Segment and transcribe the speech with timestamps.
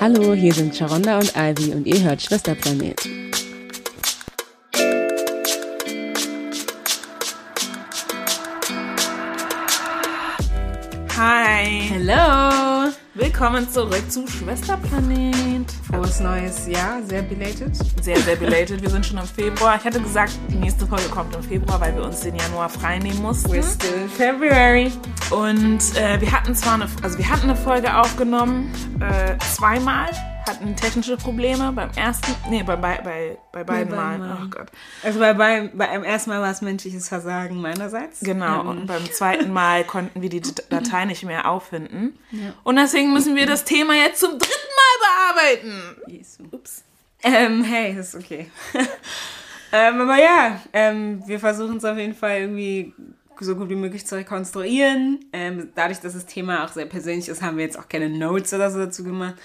[0.00, 3.00] Hallo, hier sind Sharonda und Ivy und ihr hört Schwesterplanet.
[13.38, 15.70] Willkommen zurück zu Schwesterplanet.
[15.88, 17.70] Frohes neues Jahr, sehr belated.
[18.02, 18.82] Sehr, sehr belated.
[18.82, 19.76] Wir sind schon im Februar.
[19.76, 22.98] Ich hatte gesagt, die nächste Folge kommt im Februar, weil wir uns den Januar frei
[22.98, 23.52] nehmen mussten.
[23.52, 24.90] We're still February.
[25.30, 30.10] Und äh, wir hatten zwar eine, also wir hatten eine Folge aufgenommen, äh, zweimal,
[30.48, 34.20] hatten technische Probleme beim ersten, nee, bei, bei, bei, bei beiden Malen.
[34.20, 34.42] Malen.
[34.44, 34.68] Oh Gott.
[35.02, 38.20] Also bei, bei, bei einem ersten Mal war es menschliches Versagen meinerseits.
[38.20, 42.18] Genau, Ähm, und beim zweiten Mal konnten wir die Datei nicht mehr auffinden.
[42.64, 45.96] Und deswegen müssen wir das Thema jetzt zum dritten Mal bearbeiten.
[46.06, 46.44] Jesu.
[46.50, 46.84] Ups.
[47.22, 48.50] Ähm, hey, ist okay.
[49.72, 52.94] ähm, aber ja, ähm, wir versuchen es auf jeden Fall irgendwie
[53.40, 55.20] so gut wie möglich zu rekonstruieren.
[55.32, 58.52] Ähm, dadurch, dass das Thema auch sehr persönlich ist, haben wir jetzt auch keine Notes
[58.52, 59.36] oder so dazu gemacht.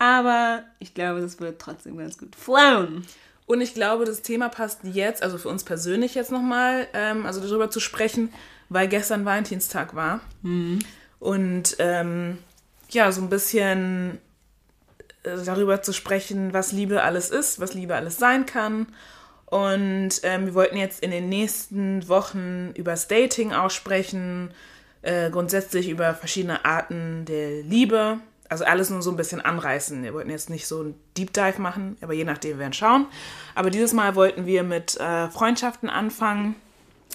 [0.00, 3.04] Aber ich glaube, das wird trotzdem ganz gut flown.
[3.44, 7.40] Und ich glaube, das Thema passt jetzt, also für uns persönlich jetzt nochmal, ähm, also
[7.40, 8.32] darüber zu sprechen,
[8.70, 10.20] weil gestern Valentinstag war.
[11.18, 12.38] Und ähm,
[12.88, 14.18] ja, so ein bisschen
[15.22, 18.86] äh, darüber zu sprechen, was Liebe alles ist, was Liebe alles sein kann.
[19.44, 24.50] Und ähm, wir wollten jetzt in den nächsten Wochen über das Dating aussprechen,
[25.02, 28.20] äh, grundsätzlich über verschiedene Arten der Liebe.
[28.50, 30.02] Also alles nur so ein bisschen anreißen.
[30.02, 33.06] Wir wollten jetzt nicht so ein Deep Dive machen, aber je nachdem wir werden schauen.
[33.54, 36.56] Aber dieses Mal wollten wir mit äh, Freundschaften anfangen,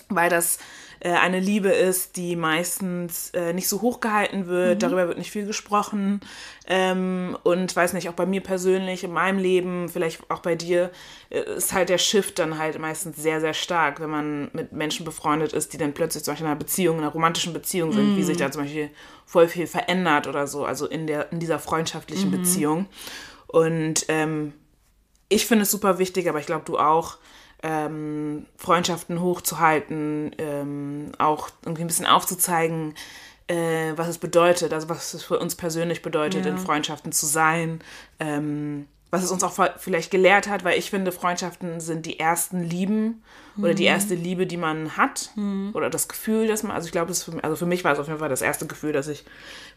[0.08, 0.58] weil das
[1.00, 4.84] äh, eine Liebe ist, die meistens äh, nicht so hoch gehalten wird.
[4.84, 6.22] Darüber wird nicht viel gesprochen.
[6.68, 10.92] Ähm, und weiß nicht, auch bei mir persönlich, in meinem Leben, vielleicht auch bei dir,
[11.30, 15.06] äh, ist halt der Shift dann halt meistens sehr, sehr stark, wenn man mit Menschen
[15.06, 18.18] befreundet ist, die dann plötzlich zum Beispiel in einer Beziehung, in einer romantischen Beziehung sind,
[18.18, 18.90] wie sich da zum Beispiel
[19.26, 22.88] voll viel verändert oder so, also in, der, in dieser freundschaftlichen Beziehung.
[23.48, 24.54] Und ähm,
[25.30, 27.18] ich finde es super wichtig, aber ich glaube, du auch,
[27.64, 32.94] ähm, Freundschaften hochzuhalten, ähm, auch irgendwie ein bisschen aufzuzeigen,
[33.48, 36.52] äh, was es bedeutet, also was es für uns persönlich bedeutet, Ja.
[36.52, 37.80] in Freundschaften zu sein,
[38.20, 42.62] ähm, was es uns auch vielleicht gelehrt hat, weil ich finde, Freundschaften sind die ersten
[42.62, 43.24] Lieben
[43.58, 45.30] oder die erste Liebe, die man hat
[45.74, 48.00] oder das Gefühl, dass man, also ich glaube, das für, also für mich war es
[48.00, 49.24] auf jeden Fall das erste Gefühl, dass ich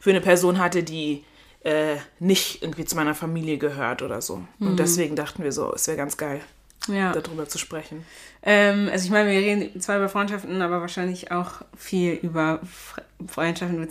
[0.01, 1.25] für eine Person hatte, die
[1.63, 4.43] äh, nicht irgendwie zu meiner Familie gehört oder so.
[4.59, 6.41] Und deswegen dachten wir so, es wäre ganz geil,
[6.89, 7.13] Ja.
[7.13, 8.05] darüber zu sprechen.
[8.43, 13.03] Ähm, also ich meine, wir reden zwar über Freundschaften, aber wahrscheinlich auch viel über Fre
[13.27, 13.89] Freundschaften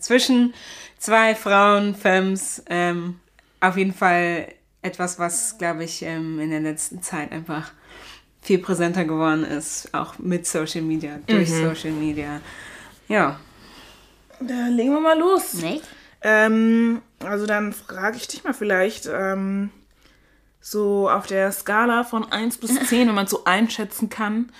[0.00, 0.52] zwischen
[0.98, 2.62] zwei Frauen, Femmes.
[2.68, 3.20] Ähm,
[3.60, 4.48] auf jeden Fall
[4.82, 7.72] etwas, was, glaube ich, ähm, in der letzten Zeit einfach
[8.42, 12.40] viel präsenter geworden ist, auch mit Social Media, durch Social Media.
[13.08, 13.40] Ja.
[14.40, 15.54] Da legen wir mal los.
[15.54, 15.82] Nicht?
[16.22, 19.70] Ähm, also dann frage ich dich mal vielleicht, ähm,
[20.68, 24.50] so auf der Skala von 1 bis 10, wenn man so einschätzen kann,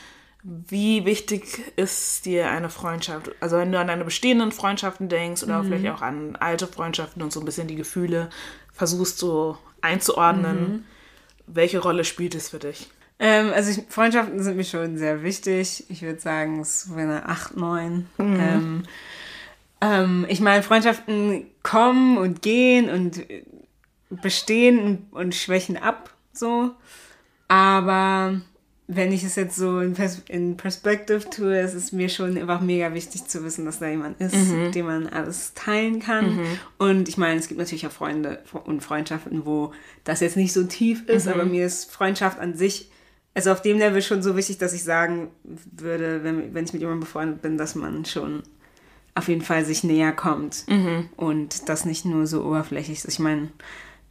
[0.45, 3.33] wie wichtig ist dir eine Freundschaft?
[3.41, 7.33] Also wenn du an deine bestehenden Freundschaften denkst oder vielleicht auch an alte Freundschaften und
[7.33, 8.31] so ein bisschen die Gefühle
[8.73, 10.85] versuchst so einzuordnen,
[11.49, 12.89] welche Rolle spielt es für dich?
[13.19, 15.87] Ähm, also ich, Freundschaften sind mir schon sehr wichtig.
[15.89, 18.07] Ich würde sagen, es wäre eine 8, 9.
[18.19, 18.83] Ähm,
[19.81, 23.25] ähm, ich meine, Freundschaften kommen und gehen und
[24.11, 26.73] bestehen und, schwächen ab, so.
[27.49, 28.41] Aber
[28.89, 32.61] wenn ich es jetzt so in, Pers in Perspective tue, ist es mir schon einfach
[32.61, 34.35] mega wichtig zu wissen, dass da jemand ist,
[34.65, 36.39] mit dem man alles teilen kann.
[36.79, 39.73] Und ich meine, es gibt natürlich auch Freunde und Freundschaften, wo
[40.05, 42.91] das jetzt nicht so tief ist, aber mir ist Freundschaft an sich,
[43.35, 46.81] also auf dem Level schon so wichtig, dass ich sagen würde, wenn, wenn ich mit
[46.81, 48.45] jemandem befreundet bin, dass man schon
[49.17, 50.65] auf jeden Fall sich näher kommt
[51.17, 53.09] und das nicht nur so oberflächlich ist.
[53.09, 53.49] Ich meine,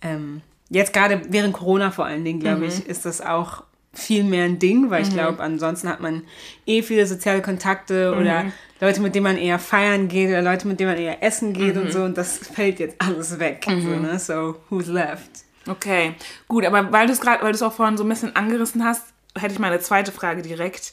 [0.05, 4.43] ähm, jetzt gerade während Corona vor allen Dingen, glaube ich, ist das auch viel mehr
[4.45, 6.23] ein Ding, weil ich glaube, ansonsten hat man
[6.65, 8.45] eh viele soziale Kontakte oder
[8.81, 11.77] Leute, mit denen man eher feiern geht oder Leute, mit denen man eher essen geht
[11.77, 13.65] und so und das fällt jetzt alles weg.
[13.65, 14.19] So, ne?
[14.19, 15.29] so who's left?
[15.67, 16.13] Okay,
[16.47, 18.83] gut, aber weil du es gerade, weil du es auch vorhin so ein bisschen angerissen
[18.83, 19.05] hast,
[19.37, 20.91] hätte ich mal eine zweite Frage direkt.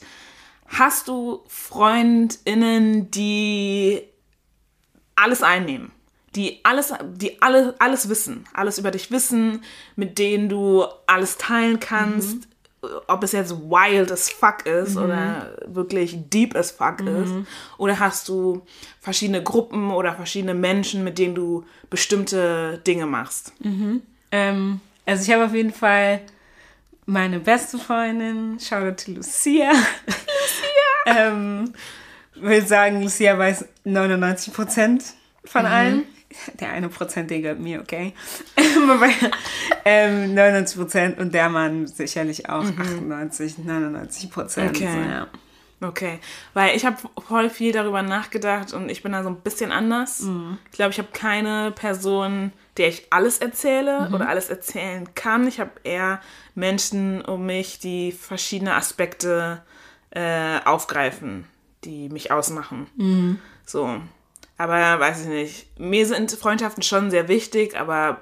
[0.67, 4.01] Hast du FreundInnen, die
[5.15, 5.91] alles einnehmen?
[6.35, 9.63] Die alles, die alle, alles wissen, alles über dich wissen,
[9.95, 12.47] mit denen du alles teilen kannst,
[13.07, 17.31] ob es jetzt wild as fuck ist oder wirklich deep as fuck ist.
[17.77, 18.63] Oder hast du
[18.99, 23.53] verschiedene Gruppen oder verschiedene Menschen, mit denen du bestimmte Dinge machst?
[24.31, 26.21] Ähm, also ich habe auf jeden Fall
[27.05, 29.71] meine beste Freundin, to Lucia.
[29.71, 29.71] Lucia!
[31.05, 31.73] ähm,
[32.35, 35.03] will sagen, Lucia weiß 99 Prozent
[35.45, 36.03] von allem.
[36.59, 38.13] der eine Prozent, der gehört mir, okay?
[39.85, 42.81] ähm, 99 Prozent und der Mann sicherlich auch mhm.
[42.81, 44.75] 98, 99 Prozent.
[44.75, 44.89] Okay.
[44.91, 45.27] So, ja.
[45.81, 46.19] Okay,
[46.53, 46.95] weil ich habe
[47.27, 50.21] voll viel darüber nachgedacht und ich bin da so ein bisschen anders.
[50.21, 50.57] Mhm.
[50.71, 54.13] Ich glaube, ich habe keine Person, der ich alles erzähle mhm.
[54.13, 55.47] oder alles erzählen kann.
[55.47, 56.21] Ich habe eher
[56.55, 59.61] Menschen um mich, die verschiedene Aspekte
[60.11, 61.45] äh, aufgreifen,
[61.83, 62.87] die mich ausmachen.
[62.95, 63.39] Mhm.
[63.65, 63.99] So.
[64.57, 65.79] Aber weiß ich nicht.
[65.79, 68.21] Mir sind Freundschaften schon sehr wichtig, aber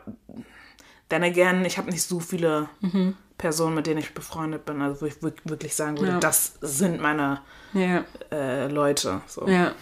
[1.10, 3.16] dann again, ich habe nicht so viele Mhm.
[3.38, 6.20] Personen, mit denen ich befreundet bin, also wo ich wirk- wirklich sagen würde, Ja.
[6.20, 7.42] das sind meine
[7.74, 8.06] Ja.
[8.32, 9.22] äh, Leute.
[9.28, 9.48] So.
[9.48, 9.74] Ja,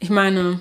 [0.00, 0.60] ich meine,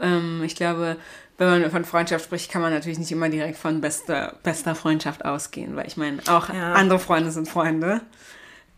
[0.00, 0.96] ähm, ich glaube,
[1.36, 5.24] wenn man von Freundschaft spricht, kann man natürlich nicht immer direkt von bester, bester Freundschaft
[5.24, 6.72] ausgehen, weil ich meine, auch Ja.
[6.72, 8.00] andere Freunde sind Freunde.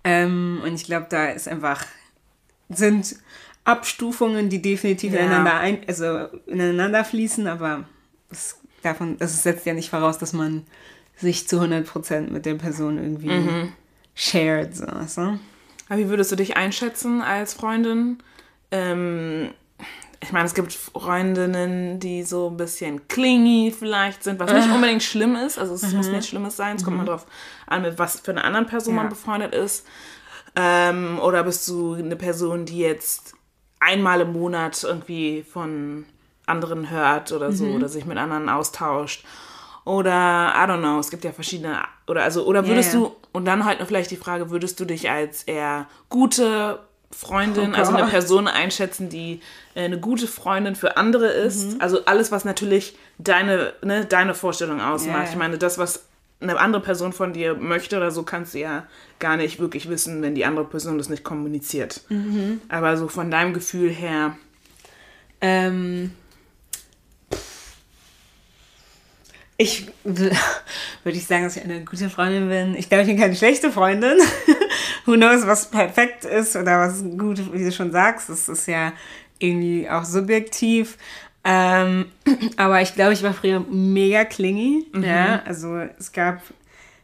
[0.04, 1.84] Ähm, und ich glaube, da ist einfach,
[2.68, 3.16] sind
[3.66, 5.20] Abstufungen, die definitiv Ja.
[5.20, 7.84] ineinander, ein, also ineinander fließen, aber
[8.30, 10.64] das, davon, das setzt ja nicht voraus, dass man
[11.16, 13.72] sich zu 100% mit der Person irgendwie Mhm.
[14.14, 14.76] shared.
[14.76, 15.38] So, du?
[15.88, 18.18] Aber wie würdest du dich einschätzen als Freundin?
[18.70, 19.50] Ähm,
[20.22, 25.02] ich meine, es gibt Freundinnen, die so ein bisschen clingy vielleicht sind, was nicht unbedingt
[25.02, 25.58] schlimm ist.
[25.58, 25.96] Also es Mhm.
[25.96, 26.76] muss nichts Schlimmes sein.
[26.76, 27.26] Es kommt mal drauf
[27.66, 29.02] an, mit was für einer anderen Person Ja.
[29.02, 29.86] man befreundet ist.
[30.56, 33.34] Ähm, oder bist du eine Person, die jetzt
[33.80, 36.06] einmal im Monat irgendwie von
[36.46, 37.76] anderen hört oder so Mhm.
[37.76, 39.24] oder sich mit anderen austauscht.
[39.84, 41.78] Oder, I don't know, es gibt ja verschiedene,
[42.08, 43.00] oder also, oder würdest ja.
[43.00, 46.80] du, und dann halt noch vielleicht die Frage, würdest du dich als eher gute
[47.12, 48.08] Freundin, Oh also eine.
[48.08, 49.40] Person einschätzen, die
[49.76, 51.74] äh, eine gute Freundin für andere ist?
[51.74, 51.80] Mhm.
[51.80, 55.26] Also alles, was natürlich deine, ne, deine Vorstellung ausmacht.
[55.26, 55.30] Ja.
[55.30, 56.04] Ich meine, das, was
[56.40, 58.86] eine andere Person von dir möchte oder so, kannst du ja
[59.18, 62.02] gar nicht wirklich wissen, wenn die andere Person das nicht kommuniziert.
[62.08, 62.60] Mhm.
[62.68, 64.36] Aber so von deinem Gefühl her,
[65.40, 66.12] Ähm,
[69.58, 70.38] ich würde
[71.04, 72.74] ich sagen, dass ich eine gute Freundin bin.
[72.74, 74.18] Ich glaube, ich bin keine schlechte Freundin.
[75.06, 78.28] Who knows, was perfekt ist oder was gut, wie du schon sagst.
[78.28, 78.92] Das ist ja
[79.38, 80.98] irgendwie auch subjektiv.
[81.48, 82.06] Ähm,
[82.56, 84.84] aber ich glaube, ich war früher mega clingy.
[85.00, 86.42] Ja, also es gab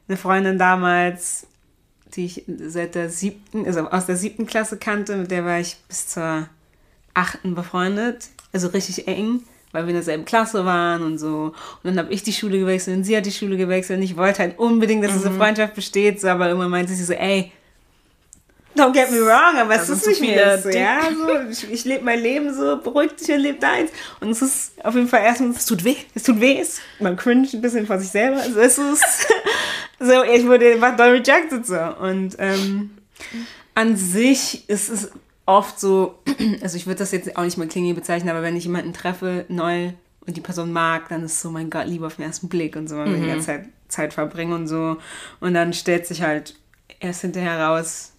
[0.09, 1.47] eine Freundin damals,
[2.15, 5.77] die ich seit der siebten, also aus der siebten Klasse kannte, mit der war ich
[5.89, 6.49] bis zur
[7.15, 11.55] achten befreundet, also richtig eng, weil wir in derselben Klasse waren und so.
[11.83, 14.01] Und dann habe ich die Schule gewechselt und sie hat die Schule gewechselt.
[14.01, 17.13] Und ich wollte halt unbedingt, dass diese Freundschaft besteht, so, aber irgendwann meinte sie so,
[17.13, 17.53] ey,
[18.77, 22.05] don't get me wrong, aber es ist nicht mehr so, ja, so, ich, ich lebe
[22.05, 23.91] mein Leben so, beruhig dich und lebe deins.
[24.21, 25.97] Und es ist auf jeden Fall erstens, es tut weh.
[26.15, 28.39] es tut weh, es, man cringe ein bisschen vor sich selber.
[28.39, 29.29] Also es ist
[29.99, 31.79] so, ich wurde einfach doll rejected so.
[32.01, 32.91] Und ähm,
[33.75, 35.11] an sich ist es
[35.47, 36.19] oft so,
[36.63, 39.45] also ich würde das jetzt auch nicht mal klingy bezeichnen, aber wenn ich jemanden treffe,
[39.49, 39.93] neu
[40.27, 42.77] und die Person mag, dann ist es so, mein Gott, Liebe auf den ersten Blick
[42.77, 44.97] und so, weil wir die ganze Zeit Zeit verbringen und so.
[45.41, 46.57] Und dann stellt sich halt
[46.99, 48.12] erst hinterher raus,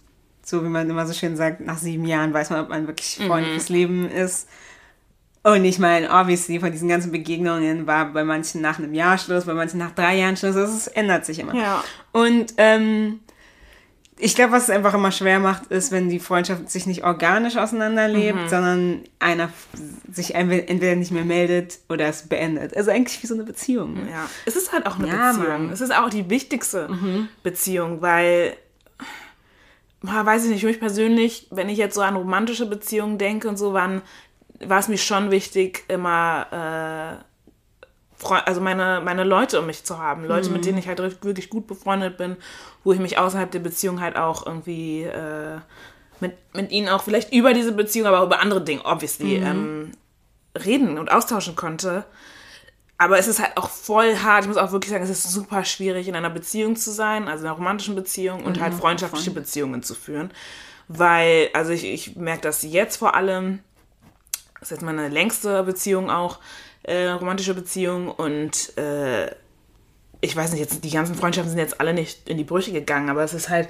[0.44, 3.18] so wie man immer so schön sagt, nach sieben Jahren weiß man, ob man wirklich
[3.26, 4.48] Freund fürs Leben ist.
[5.42, 9.44] Und ich meine, obviously, von diesen ganzen Begegnungen war bei manchen nach einem Jahr Schluss,
[9.44, 10.56] bei manchen nach drei Jahren Schluss.
[10.56, 11.54] Also es ändert sich immer.
[11.54, 11.84] Ja.
[12.12, 13.20] Und ähm,
[14.16, 17.56] ich glaube, was es einfach immer schwer macht, ist, wenn die Freundschaft sich nicht organisch
[17.56, 19.50] auseinanderlebt, sondern einer
[20.10, 22.74] sich entweder nicht mehr meldet oder es beendet.
[22.76, 23.94] Also eigentlich wie so eine Beziehung.
[23.94, 24.10] ne?
[24.10, 25.48] Ja, es ist halt auch eine Ja, Beziehung.
[25.48, 25.66] Mann.
[25.66, 25.72] Mhm.
[25.72, 26.88] Es ist auch die wichtigste
[27.42, 28.56] Beziehung, weil,
[30.06, 33.56] weiß ich nicht, für mich persönlich, wenn ich jetzt so an romantische Beziehungen denke und
[33.56, 34.02] so, waren,
[34.60, 40.24] war es mir schon wichtig, immer, äh, also meine, meine Leute um mich zu haben.
[40.24, 40.54] Leute, Mhm.
[40.54, 42.36] mit denen ich halt wirklich gut befreundet bin,
[42.84, 45.58] wo ich mich außerhalb der Beziehung halt auch irgendwie äh,
[46.20, 49.46] mit, mit ihnen auch vielleicht über diese Beziehung, aber auch über andere Dinge, obviously, Mhm.
[49.46, 49.92] ähm,
[50.64, 52.04] reden und austauschen konnte.
[52.96, 54.44] Aber es ist halt auch voll hart.
[54.44, 57.42] Ich muss auch wirklich sagen, es ist super schwierig, in einer Beziehung zu sein, also
[57.42, 60.30] in einer romantischen Beziehung und halt freundschaftliche Beziehungen zu führen.
[60.86, 63.60] Weil, also ich, ich merke das jetzt vor allem,
[64.60, 66.38] das ist jetzt meine längste Beziehung auch,
[66.84, 69.30] äh, romantische Beziehung und äh,
[70.20, 73.10] ich weiß nicht, jetzt die ganzen Freundschaften sind jetzt alle nicht in die Brüche gegangen,
[73.10, 73.68] aber es ist halt,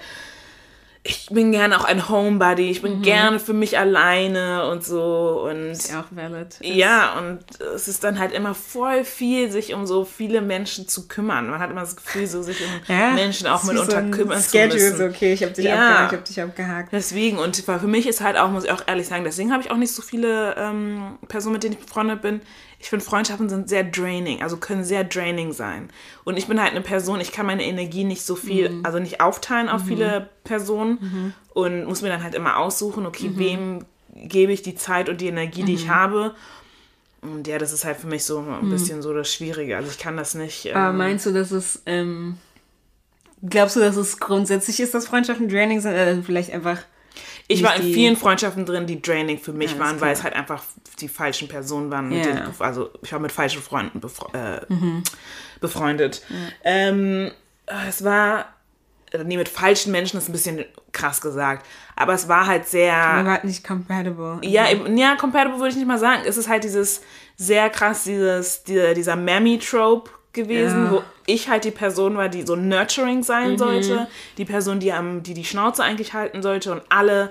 [1.07, 5.71] ich bin gerne auch ein Homebody, ich bin gerne für mich alleine und so und
[5.73, 6.57] Ist ja auch valid.
[6.63, 11.07] ja, und es ist dann halt immer voll viel, sich um so viele Menschen zu
[11.07, 11.51] kümmern.
[11.51, 12.71] Man hat immer das Gefühl, so sich um
[13.15, 14.97] Menschen auch mitunter so kümmern zu Schedule, müssen.
[14.97, 15.75] so, okay, ich habe dich Ja.
[16.05, 16.89] abgehakt, ich habe dich abgehakt.
[16.93, 19.71] Deswegen, und für mich ist halt auch, muss ich auch ehrlich sagen, deswegen habe ich
[19.71, 22.41] auch nicht so viele ähm, Personen, mit denen ich befreundet bin.
[22.79, 25.89] Ich finde, Freundschaften sind sehr draining, also können sehr draining sein.
[26.25, 28.85] Und ich bin halt eine Person, ich kann meine Energie nicht so viel, Mhm.
[28.85, 33.39] also nicht aufteilen auf viele Personen und muss mir dann halt immer aussuchen, okay, Mhm.
[33.39, 36.35] wem gebe ich die Zeit und die Energie, die ich habe.
[37.23, 39.77] Und ja, das ist halt für mich so ein bisschen so das Schwierige.
[39.79, 40.67] Also ich kann das nicht.
[40.67, 42.37] Ähm, Aber meinst du, dass es, ähm,
[43.49, 45.93] glaubst du, dass es grundsätzlich ist, dass Freundschaften draining sind?
[45.93, 46.79] Oder vielleicht einfach.
[47.49, 50.35] Ich war in vielen Freundschaften drin, die draining für mich Alles waren, weil es halt
[50.35, 50.63] einfach
[51.01, 52.09] die falschen Personen waren.
[52.09, 52.33] Mit Ja.
[52.33, 54.29] denen also ich war mit falschen Freunden befre
[54.69, 54.75] äh,
[55.61, 56.23] befreundet.
[56.63, 57.31] Ähm,
[57.89, 58.47] es war,
[59.13, 61.67] äh, nee, mit falschen Menschen ist ein bisschen krass gesagt.
[61.97, 62.95] Aber es war halt sehr.
[62.97, 64.39] Aber halt nicht compatible.
[64.43, 66.23] Ja, eben- ja, compatible würde ich nicht mal sagen.
[66.27, 67.03] Es ist halt dieses
[67.37, 70.91] sehr krass, dieses, dieser, dieser Mammy-Trope gewesen, Ja.
[70.93, 75.23] wo ich halt die Person war, die so nurturing sein sollte, die Person, die am,
[75.23, 77.31] die die Schnauze eigentlich halten sollte und alle,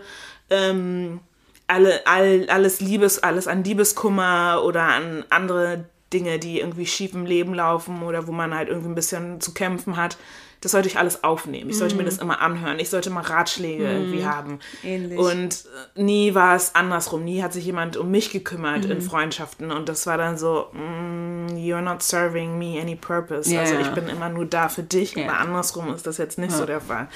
[0.49, 1.19] ähm,
[1.67, 7.25] alle, all, alles Liebes, alles an Liebeskummer oder an andere Dinge, die irgendwie schief im
[7.25, 10.17] Leben laufen oder wo man halt irgendwie ein bisschen zu kämpfen hat.
[10.63, 11.69] Das sollte ich alles aufnehmen.
[11.69, 12.79] Ich sollte mir das immer anhören.
[12.79, 14.59] Ich sollte mal Ratschläge irgendwie haben.
[14.81, 15.19] Ähnlich.
[15.19, 15.65] Und
[15.97, 17.25] äh, nie war es andersrum.
[17.25, 19.71] Nie hat sich jemand um mich gekümmert in Freundschaften.
[19.71, 23.53] Und das war dann so, mm, you're not serving me any purpose.
[23.53, 23.59] Ja.
[23.59, 25.15] Also ich bin immer nur da für dich.
[25.15, 25.25] Ja.
[25.25, 27.09] Aber andersrum ist das jetzt nicht so der Fall.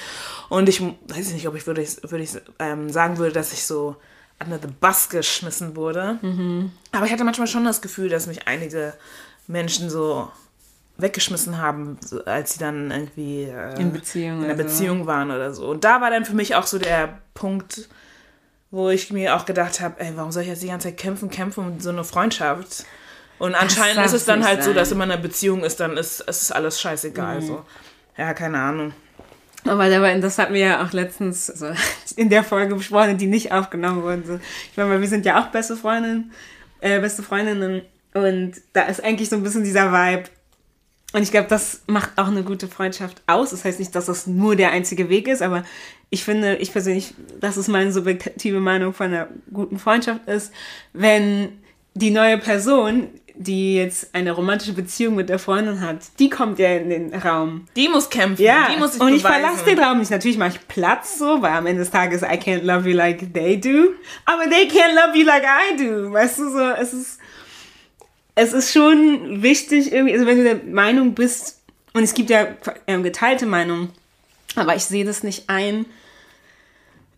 [0.50, 3.96] Und ich weiß nicht, ob ich würde, würde ich ähm, sagen würde, dass ich so
[4.44, 6.18] under the bus geschmissen wurde.
[6.92, 8.92] Aber ich hatte manchmal schon das Gefühl, dass mich einige
[9.46, 10.28] Menschen so
[10.98, 14.62] weggeschmissen haben, als sie dann irgendwie äh, In Beziehung in einer oder so.
[14.64, 15.66] Beziehung waren oder so.
[15.68, 17.88] Und da war dann für mich auch so der Punkt,
[18.70, 21.30] wo ich mir auch gedacht habe, ey, warum soll ich jetzt die ganze Zeit kämpfen,
[21.30, 22.84] kämpfen um so eine Freundschaft?
[23.38, 24.98] Und anscheinend ist es dann halt so, dass sein.
[24.98, 27.40] wenn man in einer Beziehung ist, dann ist es ist alles scheißegal.
[27.40, 27.64] So.
[28.16, 28.92] Ja, keine Ahnung.
[29.64, 31.66] Aber das hatten wir ja auch letztens so
[32.16, 34.40] in der Folge besprochen, die nicht aufgenommen wurde.
[34.72, 36.32] Ich meine, wir sind ja auch beste Freundinnen,
[36.80, 37.82] äh, beste Freundinnen
[38.14, 40.24] und da ist eigentlich so ein bisschen dieser Vibe.
[41.12, 43.50] Und ich glaube, das macht auch eine gute Freundschaft aus.
[43.50, 45.64] Das heißt nicht, dass das nur der einzige Weg ist, aber
[46.10, 50.52] ich finde, ich persönlich, das ist meine subjektive Meinung von einer guten Freundschaft ist,
[50.92, 51.60] wenn
[51.94, 56.74] die neue Person, die jetzt eine romantische Beziehung mit der Freundin hat, die kommt ja
[56.76, 57.66] in den Raum.
[57.76, 58.42] Die muss kämpfen.
[58.42, 59.40] Ja, die muss sich und ich beweisen.
[59.40, 60.10] verlasse den Raum nicht.
[60.10, 63.32] Natürlich mache ich Platz so, weil am Ende des Tages I can't love you like
[63.32, 63.94] they do.
[64.24, 66.12] Aber they can't love you like I do.
[66.12, 67.18] Weißt du, so, es ist,
[68.38, 71.60] es ist schon wichtig irgendwie, also wenn du der Meinung bist,
[71.92, 72.46] und es gibt ja
[72.86, 73.90] ähm, geteilte Meinungen,
[74.54, 75.86] aber ich sehe das nicht ein.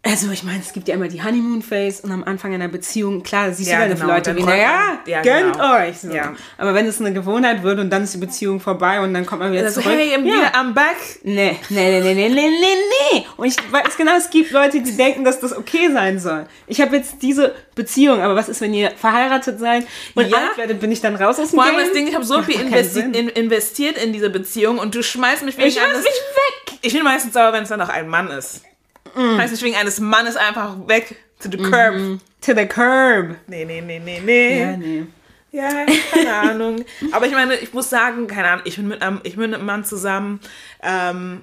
[0.02, 3.23] Also ich meine, es gibt ja immer die Honeymoon Phase und am Anfang einer Beziehung,
[3.23, 5.75] klar, siehst Ja, du genau, für Leute wie, naja, ja, gönnt genau.
[5.76, 5.99] euch.
[5.99, 6.09] So.
[6.09, 6.33] Ja.
[6.57, 9.42] Aber wenn es eine Gewohnheit wird und dann ist die Beziehung vorbei und dann kommt
[9.42, 9.95] man wieder Also, zurück.
[9.95, 10.52] hey, I'm, ja.
[10.59, 10.97] I'm back.
[11.23, 12.76] Nee, nee, nee, nee, nee, nee, nee,
[13.12, 13.26] nee.
[13.37, 16.47] Und ich weiß genau, es gibt Leute, die denken, dass das okay sein soll.
[16.66, 20.38] Ich habe jetzt diese Beziehung, aber was ist, wenn ihr verheiratet seid und Ja.
[20.38, 21.85] alt werdet, bin ich dann raus aus dem Vor allem Game?
[21.85, 25.45] das Ding, ich habe so viel investi in, investiert in diese Beziehung und du schmeißt
[25.45, 26.78] mich wegen Ich schmeiß mich weg.
[26.80, 28.62] Ich bin meistens sauer, wenn es dann noch ein Mann ist.
[29.14, 29.38] Mm.
[29.38, 32.21] Wegen eines Mannes einfach weg to the curb.
[32.43, 33.37] To the curb.
[33.47, 34.61] Nee, nee, nee, nee, nee.
[34.61, 35.07] Ja, nee.
[35.52, 36.85] Ja, keine Ahnung.
[37.12, 39.59] Aber ich meine, ich muss sagen, keine Ahnung, ich bin mit einem, ich bin mit
[39.59, 40.40] einem Mann zusammen.
[40.83, 41.40] Ähm,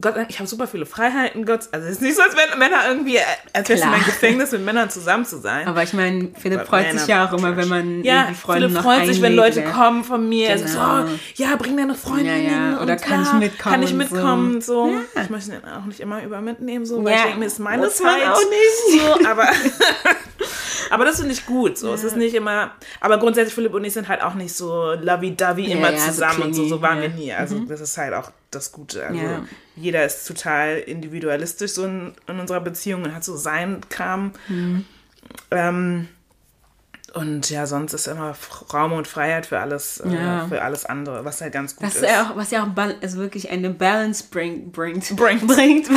[0.00, 1.44] Gott, ich habe super viele Freiheiten.
[1.44, 4.52] Gott, also es ist nicht so, als wären Männer irgendwie, äh, als wäre mein Gefängnis,
[4.52, 5.66] mit Männern zusammen zu sein.
[5.66, 8.34] Aber ich meine, Philipp freut man, sich ja auch I'm immer, wenn man ja, irgendwie
[8.36, 9.70] Freunde Philipp freut sich, wenn Leute ja.
[9.72, 10.54] kommen von mir.
[10.54, 10.68] Genau.
[10.68, 12.76] So, oh, ja, bring deine Freundin Ja, ja.
[12.76, 13.32] und Oder kann bla.
[13.32, 14.60] ich mitkommen Kann ich mitkommen?
[14.60, 14.88] So.
[15.16, 15.22] Ja.
[15.22, 17.58] Ich möchte den auch nicht immer über mitnehmen, so, weil Ja, ich denke mir, ist
[17.58, 18.28] meine muss man Zeit.
[18.28, 19.02] auch nicht.
[19.02, 19.48] So, aber,
[20.90, 21.76] aber das finde ich gut.
[21.76, 21.92] So.
[21.92, 22.70] Es ist nicht immer.
[23.00, 26.12] Aber grundsätzlich, Philipp und ich sind halt auch nicht so lovey-dovey Ja, immer ja, so
[26.12, 26.68] zusammen und so.
[26.68, 27.02] So waren ja.
[27.02, 27.32] wir nie.
[27.32, 29.06] Also, das ist halt auch das Gute.
[29.06, 29.44] Also, Ja.
[29.76, 34.32] jeder ist total individualistisch so in, in unserer Beziehung und hat so seinen Kram.
[34.48, 34.84] Mhm.
[35.50, 36.08] Ähm,
[37.14, 38.36] und ja, sonst ist immer
[38.72, 40.46] Raum und Freiheit für alles, äh, Ja.
[40.46, 42.02] für alles andere, was halt ganz gut Das ist.
[42.02, 45.16] ja auch, was ja auch also wirklich eine Balance bring, bringt.
[45.16, 45.46] Bringt.
[45.46, 45.88] bringt.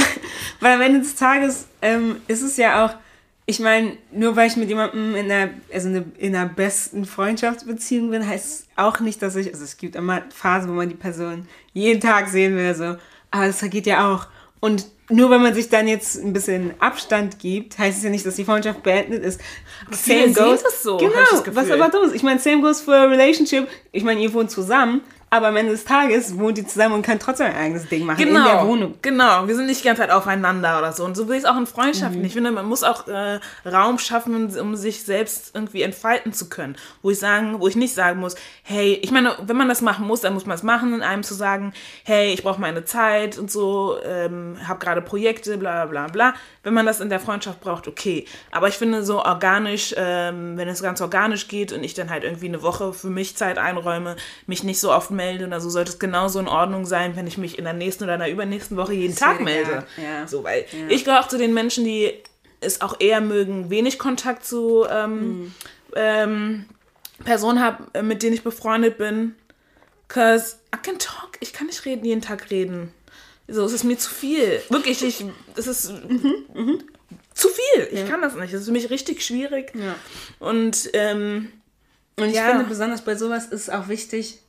[0.61, 2.95] Weil am Ende des Tages ähm, ist es ja auch,
[3.51, 8.25] ich meine, nur weil ich mit jemandem in einer, also in einer besten Freundschaftsbeziehung bin,
[8.25, 11.47] heißt es auch nicht, dass ich, also es gibt immer Phasen, wo man die Person
[11.73, 12.95] jeden Tag sehen will, so,
[13.29, 14.27] aber das geht ja auch.
[14.61, 18.25] Und nur wenn man sich dann jetzt ein bisschen Abstand gibt, heißt es ja nicht,
[18.25, 19.41] dass die Freundschaft beendet ist.
[19.91, 21.11] viele sehen das so, Genau,
[21.47, 22.15] was aber dumm ist.
[22.15, 23.67] Ich meine, same goes for a relationship.
[23.91, 25.01] Ich meine, ihr wohnt zusammen,
[25.33, 28.21] aber am Ende des Tages wohnt ihr zusammen und könnt trotzdem ein eigenes Ding machen
[28.21, 28.93] in der Genau, Wohnung.
[29.01, 29.47] genau.
[29.47, 31.05] Wir sind nicht die ganze Zeit aufeinander oder so.
[31.05, 31.67] Und so will ich es auch in Mhm.
[31.67, 32.23] Freundschaften.
[32.25, 36.75] Ich finde, man muss auch äh, Raum schaffen, um sich selbst irgendwie entfalten zu können.
[37.01, 40.05] Wo ich sagen, wo ich nicht sagen muss, hey, ich meine, wenn man das machen
[40.05, 41.71] muss, dann muss man es machen, in einem zu sagen,
[42.03, 46.33] hey, ich brauche meine Zeit und so, ähm, habe gerade Projekte, bla bla bla.
[46.63, 48.25] Wenn man das in der Freundschaft braucht, okay.
[48.51, 52.25] Aber ich finde so organisch, ähm, wenn es ganz organisch geht und ich dann halt
[52.25, 55.91] irgendwie eine Woche für mich Zeit einräume, mich nicht so oft melde oder so, sollte
[55.91, 58.75] es genauso in Ordnung sein, wenn ich mich in der nächsten oder in der übernächsten
[58.77, 59.85] Woche jeden Tag ja, melde.
[59.97, 60.27] ja.
[60.27, 62.13] So, weil ich gehöre auch zu den Menschen, die
[62.59, 65.53] es auch eher mögen, wenig Kontakt zu ähm, Mhm.
[65.95, 66.65] ähm,
[67.23, 69.35] Personen habe, mit denen ich befreundet bin.
[70.07, 71.37] Cause I can talk.
[71.39, 72.91] Ich kann nicht reden, jeden Tag reden.
[73.47, 74.61] So, es ist mir zu viel.
[74.69, 75.25] Wirklich, ich,
[75.55, 76.83] es ist mhm,
[77.33, 77.87] zu viel.
[77.91, 78.07] Ich ja.
[78.07, 78.53] kann das nicht.
[78.53, 79.73] Es ist für mich richtig schwierig.
[79.75, 79.95] Ja.
[80.39, 81.51] Und, ähm,
[82.17, 82.49] und ich ja.
[82.49, 84.39] finde, besonders bei sowas ist auch wichtig,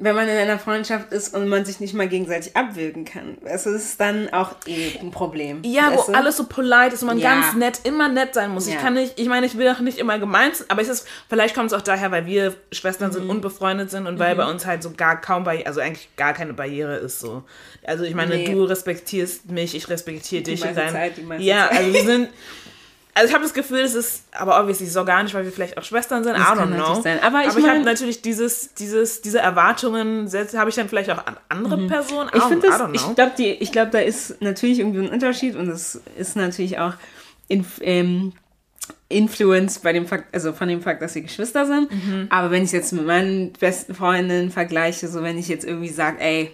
[0.00, 3.36] wenn man in einer Freundschaft ist und man sich nicht mal gegenseitig abwürgen kann.
[3.44, 5.62] Es ist dann auch eh ein Problem.
[5.64, 7.34] Ja, wo alles so polite ist und man ja.
[7.34, 8.68] ganz nett, immer nett sein muss.
[8.68, 8.74] Ja.
[8.74, 11.08] Ich kann nicht, ich meine, ich will auch nicht immer gemeint sein, aber es ist,
[11.28, 13.14] vielleicht kommt es auch daher, weil wir Schwestern mhm.
[13.14, 14.18] sind und befreundet sind und mhm.
[14.20, 17.42] weil bei uns halt so gar kaum Barriere, also eigentlich gar keine Barriere ist so.
[17.84, 18.52] Also ich meine, nee.
[18.52, 20.60] du respektierst mich, ich respektiere dich.
[20.60, 22.28] Die dein, Zeit, die ja, also wir sind,
[23.18, 25.76] Also ich habe das Gefühl, es ist, aber obviously so gar nicht, weil wir vielleicht
[25.76, 26.34] auch Schwestern sind.
[26.34, 27.02] Das I don't know.
[27.02, 27.20] Sein.
[27.20, 31.26] Aber ich, aber ich habe natürlich dieses, dieses, diese Erwartungen, habe ich dann vielleicht auch
[31.26, 31.88] an andere mhm.
[31.88, 32.30] Personen.
[32.32, 33.32] Ich finde das, ich glaube,
[33.72, 36.94] glaub, da ist natürlich irgendwie ein Unterschied und es ist natürlich auch
[37.48, 38.34] in, ähm,
[39.08, 41.90] Influence bei dem Fakt, also von dem Fakt, dass sie Geschwister sind.
[41.90, 42.26] Mhm.
[42.30, 46.20] Aber wenn ich jetzt mit meinen besten Freundinnen vergleiche, so wenn ich jetzt irgendwie sage,
[46.20, 46.52] ey,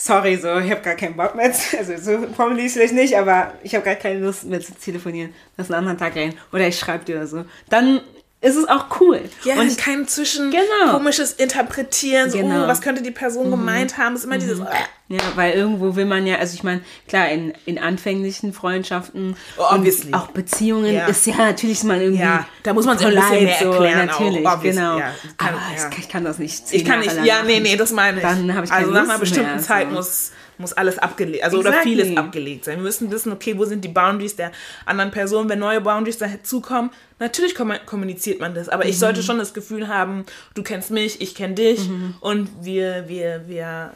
[0.00, 3.52] sorry, so, ich habe gar keinen Bock mehr, also so formuliere ich vielleicht nicht, aber
[3.62, 6.34] ich habe gar keine Lust mehr zu telefonieren, lass einen anderen Tag rein.
[6.52, 8.00] Oder ich schreibe dir oder so, dann
[8.42, 9.20] ist es auch cool.
[9.44, 10.92] Ja, und kein zwischen genau.
[10.92, 12.64] komisches Interpretieren, so, genau.
[12.64, 13.50] oh, was könnte die Person mhm.
[13.50, 14.40] gemeint haben, ist immer mhm.
[14.40, 14.60] dieses...
[14.60, 14.64] Äh.
[15.08, 19.74] Ja, weil irgendwo will man ja, also ich meine, klar, in, in anfänglichen Freundschaften oh,
[19.74, 21.06] und auch Beziehungen ja.
[21.06, 22.22] ist ja natürlich mal irgendwie.
[22.22, 24.08] Ja, da muss man sich ein bisschen mehr erklären.
[24.16, 24.98] So, natürlich, auch, genau.
[25.00, 25.90] Ja, kann, Aber ja.
[25.98, 26.62] ich kann das nicht.
[26.70, 28.22] Ich kann nicht, ja, nee, nee, das meine ich.
[28.22, 29.96] Dann habe ich Also nach einer bestimmten mehr, Zeit so.
[29.96, 31.94] muss muss alles abgelegt, also exactly.
[31.94, 32.76] oder vieles abgelegt sein.
[32.76, 34.52] Wir müssen wissen, okay, wo sind die Boundaries der
[34.86, 36.90] anderen Person, wenn neue Boundaries dazukommen.
[37.18, 38.90] Natürlich kommuniziert man das, aber mhm.
[38.90, 40.24] ich sollte schon das Gefühl haben,
[40.54, 42.14] du kennst mich, ich kenne dich mhm.
[42.20, 43.92] und wir, wir, wir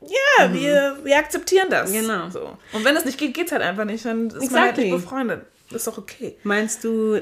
[0.00, 0.54] ja, mhm.
[0.54, 1.90] wir, wir akzeptieren das.
[1.90, 2.30] Genau.
[2.30, 2.56] So.
[2.72, 4.04] Und wenn es nicht geht, geht es halt einfach nicht.
[4.04, 4.52] Dann ist exactly.
[4.54, 5.42] man halt nicht befreundet.
[5.70, 6.36] Das ist doch okay.
[6.44, 7.20] Meinst du,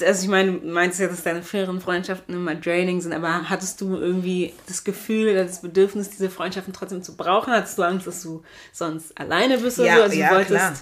[0.00, 3.80] also ich meine, du meinst ja, dass deine früheren Freundschaften immer draining sind, aber hattest
[3.80, 7.52] du irgendwie das Gefühl oder das Bedürfnis, diese Freundschaften trotzdem zu brauchen?
[7.52, 10.02] Hattest du Angst, dass du sonst alleine bist oder ja, so?
[10.02, 10.74] Also ja, wolltest, klar.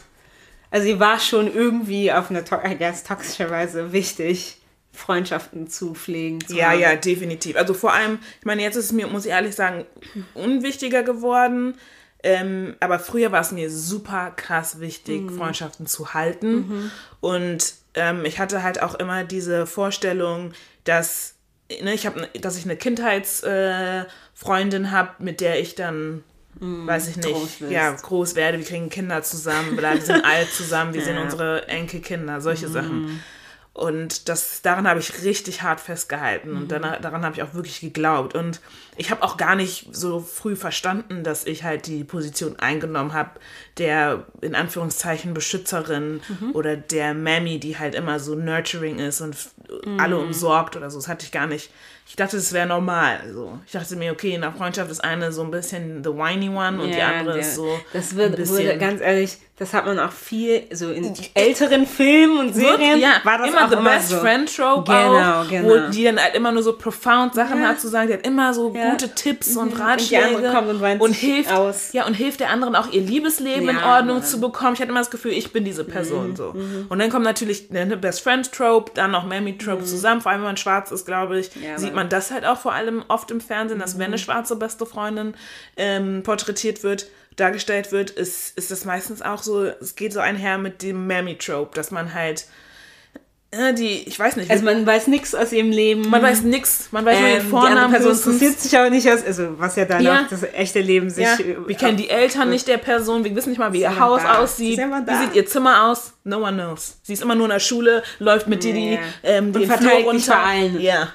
[0.70, 4.58] Also ihr war schon irgendwie auf eine, I guess, toxische Weise wichtig,
[4.92, 6.40] Freundschaften zu pflegen.
[6.40, 6.80] Zu ja, haben.
[6.80, 7.56] ja, definitiv.
[7.56, 9.84] Also vor allem, ich meine, jetzt ist es mir, muss ich ehrlich sagen,
[10.34, 11.74] unwichtiger geworden.
[12.22, 15.36] Ähm, aber früher war es mir super krass wichtig, mhm.
[15.36, 16.54] Freundschaften zu halten.
[16.54, 16.90] Mhm.
[17.20, 20.52] Und ähm, ich hatte halt auch immer diese Vorstellung,
[20.84, 21.34] dass,
[21.82, 26.22] ne, ich hab, dass ich eine Kindheitsfreundin äh, habe, mit der ich dann
[26.60, 30.50] Mm, weiß ich nicht, groß ja, groß werde, wir kriegen Kinder zusammen, wir sind alt
[30.50, 31.06] zusammen, wir ja.
[31.06, 32.72] sind unsere Enkelkinder, solche mm.
[32.72, 33.22] Sachen.
[33.74, 36.68] Und das, daran habe ich richtig hart festgehalten und mhm.
[36.68, 38.34] danach, daran habe ich auch wirklich geglaubt.
[38.34, 38.60] Und
[38.98, 43.30] ich habe auch gar nicht so früh verstanden, dass ich halt die Position eingenommen habe,
[43.78, 46.50] der in Anführungszeichen Beschützerin mhm.
[46.52, 49.36] oder der Mammy, die halt immer so nurturing ist und
[49.86, 49.98] mhm.
[49.98, 50.98] alle umsorgt oder so.
[50.98, 51.70] Das hatte ich gar nicht
[52.12, 53.20] ich dachte, es wäre normal.
[53.32, 53.58] So.
[53.64, 56.82] Ich dachte mir, okay, in der Freundschaft ist eine so ein bisschen the whiny one
[56.82, 57.80] und ja, die andere der, ist so.
[57.92, 62.54] Das wird, wurde, ganz ehrlich, das hat man auch viel, so in älteren Filmen und
[62.54, 64.16] Serien, ja, war das immer auch the immer best so.
[64.16, 65.68] friend trope genau, auch, genau.
[65.68, 67.68] wo die dann halt immer nur so profound Sachen ja.
[67.68, 68.90] hat zu sagen, die hat immer so ja.
[68.90, 71.92] gute Tipps und Ratschläge und, kommt und, und hilft, aus.
[71.92, 74.26] ja und hilft der anderen auch ihr Liebesleben in Ordnung Mann.
[74.26, 74.72] zu bekommen.
[74.72, 76.36] Ich hatte immer das Gefühl, ich bin diese Person mhm.
[76.36, 76.52] so.
[76.54, 76.86] Mhm.
[76.88, 79.86] Und dann kommt natürlich eine Best Friend Trope, dann noch Mammy Trope mhm.
[79.86, 82.72] zusammen, vor allem wenn man schwarz ist, glaube ich, sieht man das halt auch vor
[82.72, 84.20] allem oft im Fernsehen, dass wenn eine mhm.
[84.20, 85.34] schwarze beste Freundin
[85.76, 90.58] ähm, porträtiert wird, dargestellt wird, ist, ist das meistens auch so, es geht so einher
[90.58, 92.46] mit dem Mammy-Trope, dass man halt
[93.54, 94.50] äh, die, ich weiß nicht.
[94.50, 96.08] Also man weiß nichts aus ihrem Leben.
[96.08, 96.88] Man weiß nichts.
[96.90, 97.92] Man weiß ähm, nur den Vornamen.
[97.92, 100.26] Die Person interessiert sich auch nicht aus, also was ja dann ja.
[100.28, 101.26] das echte Leben sich...
[101.26, 101.36] Ja.
[101.66, 104.38] Wir kennen die Eltern nicht der Person, wir wissen nicht mal, wie ihr Haus da.
[104.38, 104.78] aussieht.
[104.78, 106.14] Wie sieht ihr Zimmer aus?
[106.24, 106.96] No one knows.
[107.02, 110.06] Sie ist immer nur in der Schule, läuft mit dir die, ähm, die Und verteilt
[110.06, 110.38] runter.
[110.78, 111.12] Ja.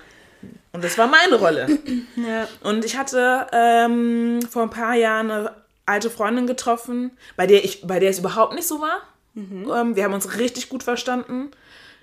[0.74, 1.80] Und das war meine Rolle.
[2.16, 2.48] Ja.
[2.62, 5.52] Und ich hatte ähm, vor ein paar Jahren eine
[5.88, 9.02] alte Freundin getroffen, bei der ich, bei der es überhaupt nicht so war.
[9.34, 9.72] Mhm.
[9.74, 11.50] Ähm, wir haben uns richtig gut verstanden.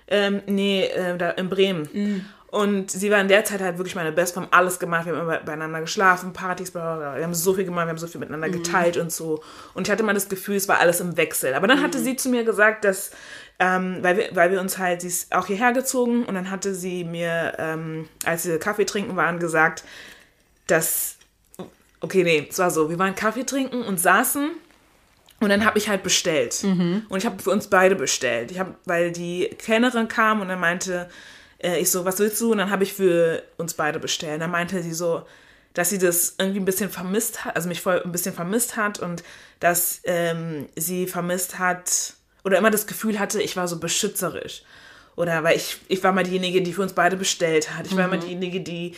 [0.07, 1.89] Ähm, nee, äh, da in Bremen.
[1.93, 2.25] Mhm.
[2.55, 4.35] Und sie war in der Zeit halt wirklich meine Best.
[4.35, 5.05] Wir haben alles gemacht.
[5.05, 7.17] Wir haben immer beieinander geschlafen, Partys, bla, bla, bla.
[7.17, 8.53] Wir haben so viel gemacht, wir haben so viel miteinander mhm.
[8.53, 9.43] geteilt und so.
[9.73, 11.53] Und ich hatte mal das Gefühl, es war alles im Wechsel.
[11.53, 12.03] Aber dann hatte mhm.
[12.03, 13.11] sie zu mir gesagt, dass,
[13.59, 16.73] ähm, weil, wir, weil wir uns halt, sie ist auch hierher gezogen und dann hatte
[16.73, 19.83] sie mir, ähm, als wir Kaffee trinken waren, gesagt,
[20.67, 21.14] dass,
[22.01, 24.51] okay, nee, es war so, wir waren Kaffee trinken und saßen
[25.39, 26.63] und dann habe ich halt bestellt.
[26.63, 27.05] Mhm.
[27.09, 28.51] Und ich habe für uns beide bestellt.
[28.51, 31.09] Ich habe, weil die Kellnerin kam und dann meinte
[31.61, 32.51] äh, ich so, was willst du?
[32.51, 34.35] Und dann habe ich für uns beide bestellt.
[34.35, 35.25] Und dann meinte sie so,
[35.73, 38.99] dass sie das irgendwie ein bisschen vermisst hat, also mich voll ein bisschen vermisst hat
[38.99, 39.23] und
[39.59, 42.13] dass ähm, sie vermisst hat
[42.45, 44.63] oder immer das Gefühl hatte, ich war so beschützerisch.
[45.15, 47.85] Oder weil ich, ich war mal diejenige, die für uns beide bestellt hat.
[47.87, 48.93] Ich war mal diejenige, die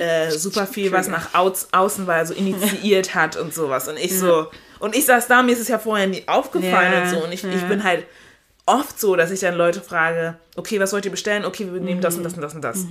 [0.00, 3.86] äh, super viel was nach au außen war, so initiiert hat und sowas.
[3.88, 4.46] Und ich so,
[4.78, 7.24] und ich saß da, mir ist es ja vorher nie aufgefallen Ja, und so.
[7.24, 7.68] Und ich, ich ja.
[7.68, 8.06] bin halt
[8.64, 11.44] oft so, dass ich dann Leute frage, okay, was wollt ihr bestellen?
[11.44, 12.86] Okay, wir nehmen das und das und das und das.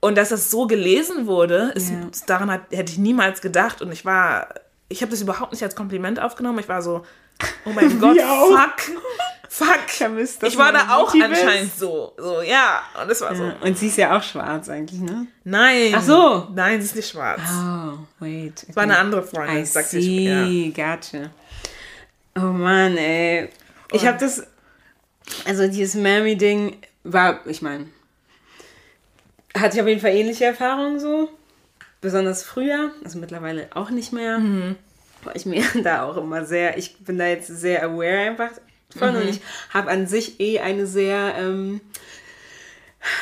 [0.00, 2.08] Und dass das so gelesen wurde, ist, Ja.
[2.26, 3.82] daran hat, hätte ich niemals gedacht.
[3.82, 4.48] Und ich war,
[4.88, 6.58] ich habe das überhaupt nicht als Kompliment aufgenommen.
[6.60, 7.04] Ich war so,
[7.64, 8.80] oh mein Gott, fuck,
[9.48, 9.88] fuck.
[9.88, 11.42] vermisst, dass Ich war da auch Mutti bist.
[11.42, 12.82] anscheinend so, so, ja.
[13.02, 15.26] Und es war so, Ja, Und sie ist ja auch schwarz eigentlich, ne?
[15.44, 15.92] nein.
[15.94, 16.48] Ach so.
[16.54, 17.40] Nein, sie ist nicht schwarz.
[17.48, 18.66] Oh, wait.
[18.68, 20.04] Es war eine andere Freundin, I sagte ich.
[20.04, 21.30] see, gotcha.
[22.36, 23.48] Oh Mann, ey.
[23.92, 24.46] Ich habe das,
[25.46, 27.86] also dieses Mammy-Ding war, ich meine,
[29.56, 31.30] hatte ich auf jeden Fall ähnliche Erfahrungen so.
[32.02, 34.38] Besonders früher, also mittlerweile auch nicht mehr.
[35.26, 38.50] War ich mir da auch immer sehr, ich bin da jetzt sehr aware einfach
[38.96, 39.40] von und ich
[39.74, 41.80] habe an sich eh eine sehr, ähm,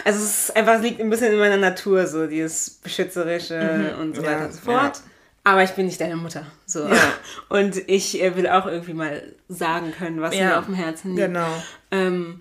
[0.05, 4.15] also es ist einfach, es liegt ein bisschen in meiner Natur, so dieses Beschützerische und
[4.15, 5.01] so Ja, weiter und so fort.
[5.47, 6.47] Aber ich bin nicht deine Mutter.
[6.65, 6.89] So.
[6.89, 7.13] Ja.
[7.51, 11.15] Und ich äh, will auch irgendwie mal sagen können, was Ja, mir auf dem Herzen
[11.15, 11.27] liegt.
[11.27, 11.63] Genau.
[11.91, 12.39] Ähm,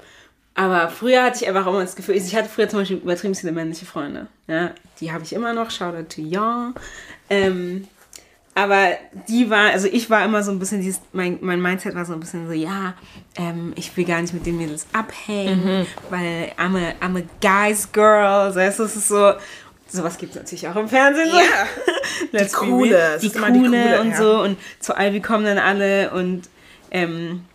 [0.55, 3.51] aber früher hatte ich einfach immer das Gefühl, ich hatte früher zum Beispiel übertrieben viele
[3.51, 4.27] männliche Freunde.
[4.47, 4.71] Ja,
[5.01, 5.69] die habe ich immer noch.
[5.69, 6.75] Shout out to Young.
[7.29, 7.87] Ähm,
[8.55, 8.89] aber
[9.27, 12.13] die war, also ich war immer so ein bisschen, dieses, mein, mein Mindset war so
[12.13, 12.93] ein bisschen so, ja,
[13.35, 15.85] ähm, ich will gar nicht mit den Mädels abhängen, Mhm.
[16.09, 18.53] weil I'm a, I'm a guy's girl.
[18.55, 19.33] Weißt du, es ist so,
[19.87, 21.29] sowas gibt es natürlich auch im Fernsehen.
[21.29, 21.67] Ja.
[22.31, 24.17] Let's be coole, es Die die coole und ja.
[24.17, 24.41] so.
[24.41, 26.43] Und zu Ivy kommen dann alle und,
[26.91, 27.45] ähm,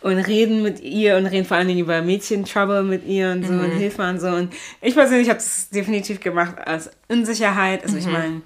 [0.00, 3.52] und reden mit ihr und reden vor allen Dingen über Mädchen-Trouble mit ihr und so
[3.52, 3.60] Mhm.
[3.64, 4.28] und Hilfe und so.
[4.28, 7.82] Und ich persönlich habe das definitiv gemacht als Unsicherheit.
[7.82, 8.00] Also Mhm.
[8.00, 8.42] ich meine,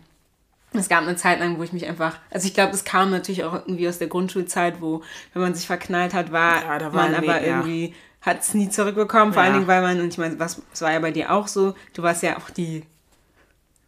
[0.72, 3.44] es gab eine Zeit lang, wo ich mich einfach, also ich glaube, es kam natürlich
[3.44, 5.02] auch irgendwie aus der Grundschulzeit, wo,
[5.33, 7.46] wenn man sich verknallt hat, war, Ja, da war man nie- aber ja.
[7.59, 9.33] irgendwie, hat es nie zurückbekommen.
[9.33, 9.46] Vor Ja.
[9.48, 11.74] allen Dingen, weil man, und ich meine, was, es war ja bei dir auch so,
[11.94, 12.85] du warst ja auch die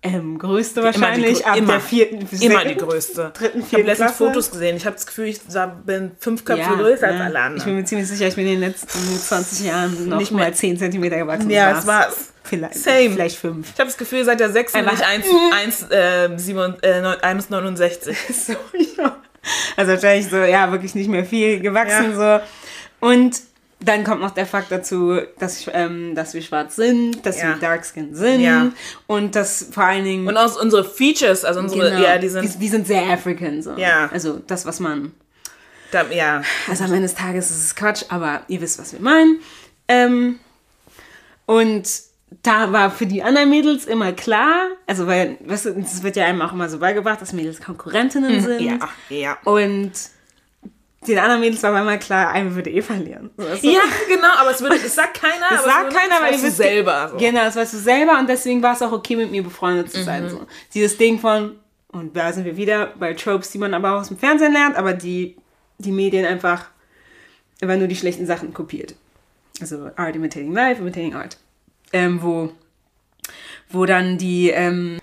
[0.02, 1.72] ähm, größte immer die wahrscheinlich, grö- ab immer.
[1.72, 3.32] der vierten, bis Immer die größte.
[3.34, 4.12] dritten, ich habe vierten letztens.
[4.12, 4.74] Fotos gesehen.
[4.78, 5.40] Ich habe das Gefühl, ich
[5.84, 7.64] bin fünf Köpfe größer als alle Ich anderen.
[7.66, 10.78] bin mir ziemlich sicher, ich bin in den letzten 20 Jahren noch Nicht mal 10
[10.78, 11.50] Zentimeter gewachsen.
[11.50, 12.29] Ja, Das es war's.
[12.42, 13.10] Vielleicht, Same.
[13.10, 13.66] vielleicht 5.
[13.74, 14.72] Ich habe das Gefühl, seit der 6.
[14.72, 18.16] bin ich 1, 1, äh, 7, äh, 1,69.
[18.32, 18.52] so,
[19.02, 19.16] ja.
[19.76, 22.40] Also wahrscheinlich so, ja, wirklich nicht mehr viel gewachsen so.
[23.00, 23.40] Und
[23.82, 27.48] dann kommt noch der Fakt dazu, dass, ähm, dass wir schwarz sind, dass Ja.
[27.48, 28.70] wir dark skin sind Ja.
[29.06, 32.44] und dass vor allen Dingen Und auch unsere Features, also unsere, genau, ja, die sind,
[32.44, 33.72] die, die sind sehr African so.
[33.76, 34.10] Ja.
[34.12, 35.12] Also das, was man
[35.92, 39.00] da, ja, Also am Ende des Tages ist es Quatsch, aber ihr wisst, was wir
[39.00, 39.40] meinen.
[39.88, 40.38] Ähm,
[41.46, 41.88] und
[42.42, 46.26] da war für die anderen Mädels immer klar, also weil, weißt du, es wird ja
[46.26, 48.60] einem auch immer so beigebracht, dass Mädels Konkurrentinnen sind.
[48.60, 49.38] ja, ja.
[49.44, 49.92] Und
[51.06, 53.30] den anderen Mädels war immer klar, eine würde eh verlieren.
[53.36, 53.70] So, weißt du?
[53.70, 55.46] Ja, genau, aber es, würde, es sagt keiner.
[55.48, 57.08] Das aber sagt es keiner, weil weißt du selber.
[57.12, 57.16] So.
[57.16, 60.02] Genau, das weißt du selber und deswegen war es auch okay, mit mir befreundet zu
[60.02, 60.28] sein.
[60.28, 60.46] So.
[60.74, 61.56] Dieses Ding von,
[61.88, 64.76] und da sind wir wieder bei Tropes, die man aber auch aus dem Fernsehen lernt,
[64.76, 65.36] aber die
[65.80, 66.66] die Medien einfach
[67.60, 68.94] immer nur die schlechten Sachen kopiert.
[69.60, 71.36] Also Art imitating life, imitating art.
[71.92, 72.50] Ähm, wo,
[73.70, 74.98] wo dann die, ähm,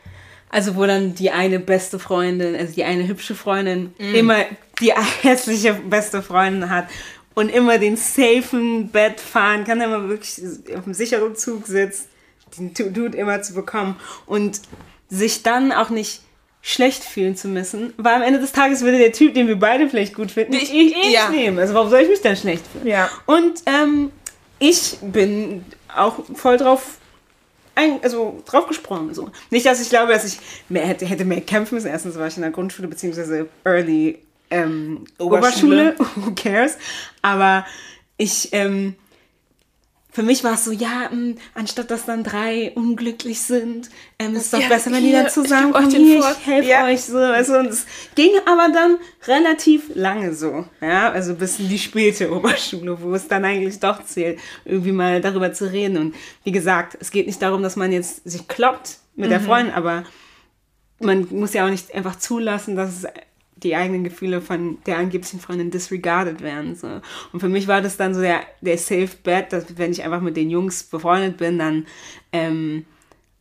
[0.50, 4.38] also wo dann die eine beste Freundin, also die eine hübsche Freundin, immer
[4.80, 6.88] die hässliche beste Freundin hat
[7.34, 10.40] und immer den safen Bett fahren kann, immer wirklich
[10.76, 12.08] auf dem sicheren Zug sitzt,
[12.58, 14.62] den Dude immer zu bekommen und
[15.10, 16.22] sich dann auch nicht
[16.62, 19.88] schlecht fühlen zu müssen, weil am Ende des Tages würde der Typ, den wir beide
[19.90, 21.30] vielleicht gut finden, ich, ich eh Ja.
[21.30, 21.60] nehmen.
[21.60, 22.88] Also warum soll ich mich dann schlecht fühlen?
[22.88, 23.10] Ja.
[23.26, 24.12] Und ähm,
[24.60, 25.64] ich bin
[25.98, 26.98] auch voll drauf
[27.78, 29.14] ein, also draufgesprungen.
[29.14, 29.30] So.
[29.52, 31.88] Nicht, dass ich glaube, dass ich mehr hätte, hätte mehr kämpfen müssen.
[31.88, 35.94] Erstens war ich in der Grundschule beziehungsweise Early ähm, Oberschule.
[35.94, 35.96] Oberschule.
[36.16, 36.78] Who cares?
[37.22, 37.66] Aber
[38.18, 38.96] ich, ähm,
[40.18, 44.46] für mich war es so, ja, mh, anstatt dass dann drei unglücklich sind, ähm, ist
[44.46, 45.86] es doch Ja, besser, wenn die hier, dann ich geb zusammenkommen.
[45.86, 46.86] euch den Hier, ich helfe Ja.
[46.88, 47.18] euch so.
[47.20, 50.66] Also, und es ging aber dann relativ lange so.
[50.82, 55.22] Ja, also bis in die späte Oberschule, wo es dann eigentlich doch zählt, irgendwie mal
[55.22, 55.98] darüber zu reden.
[55.98, 59.30] Und wie gesagt, es geht nicht darum, dass man jetzt sich kloppt mit Mhm.
[59.30, 60.04] der Freundin, aber
[61.00, 63.06] man muss ja auch nicht einfach zulassen, dass es
[63.64, 66.76] die eigenen Gefühle von der angeblichen Freundin disregarded werden.
[66.76, 67.02] So.
[67.32, 70.22] Und für mich war das dann so der, der Safe Bet, dass wenn ich einfach
[70.22, 71.86] mit den Jungs befreundet bin, dann
[72.32, 72.86] ähm,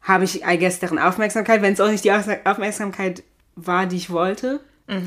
[0.03, 3.23] habe ich, I guess, deren Aufmerksamkeit, wenn es auch nicht die Aufmerksamkeit
[3.57, 4.61] war, die ich wollte.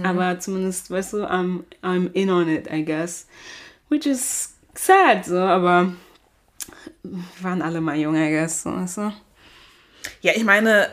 [0.03, 3.27] Aber zumindest, weißt du, I'm, I'm in on it, I guess.
[3.87, 5.93] Which is sad, so, aber
[7.03, 9.13] wir waren alle mal jung, I guess, so, weißt du?
[10.21, 10.89] Ja, ich meine,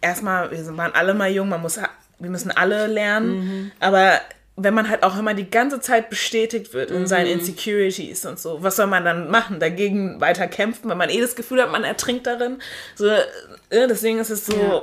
[0.00, 1.78] erstmal, wir waren alle mal jung, man muss,
[2.22, 3.72] wir müssen alle lernen, Mhm.
[3.80, 4.20] aber
[4.56, 8.62] wenn man halt auch immer die ganze Zeit bestätigt wird in seinen Insecurities und so,
[8.62, 9.60] was soll man dann machen?
[9.60, 12.58] Dagegen weiter kämpfen, wenn man eh das Gefühl hat, man ertrinkt darin.
[12.94, 14.54] So, äh, deswegen ist es so.
[14.54, 14.82] Ja.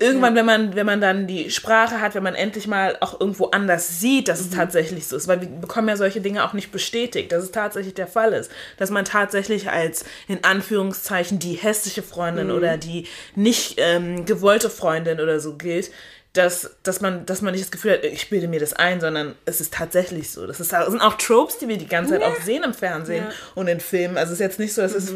[0.00, 3.46] Irgendwann, wenn man, wenn man dann die Sprache hat, wenn man endlich mal auch irgendwo
[3.50, 6.72] anders sieht, dass es tatsächlich so ist, weil wir bekommen ja solche Dinge auch nicht
[6.72, 12.02] bestätigt, dass es tatsächlich der Fall ist, dass man tatsächlich als in Anführungszeichen die hässliche
[12.02, 15.92] Freundin oder die nicht ähm, gewollte Freundin oder so gilt,
[16.34, 19.36] dass, dass, man, dass man nicht das Gefühl hat, ich bilde mir das ein, sondern
[19.44, 20.46] es ist tatsächlich so.
[20.48, 23.26] Das, ist, das sind auch Tropes, die wir die ganze Zeit auch sehen im Fernsehen
[23.26, 23.32] Ja.
[23.54, 24.18] und in Filmen.
[24.18, 25.14] Also es ist jetzt nicht so, dass es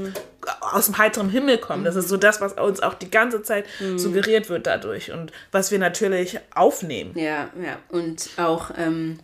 [0.61, 1.85] aus dem heiteren Himmel kommt.
[1.87, 5.73] Das ist so das, was uns auch die ganze Zeit suggeriert wird dadurch und was
[5.73, 7.11] wir natürlich aufnehmen.
[7.19, 7.79] Ja, ja.
[7.89, 9.19] Und auch ähm,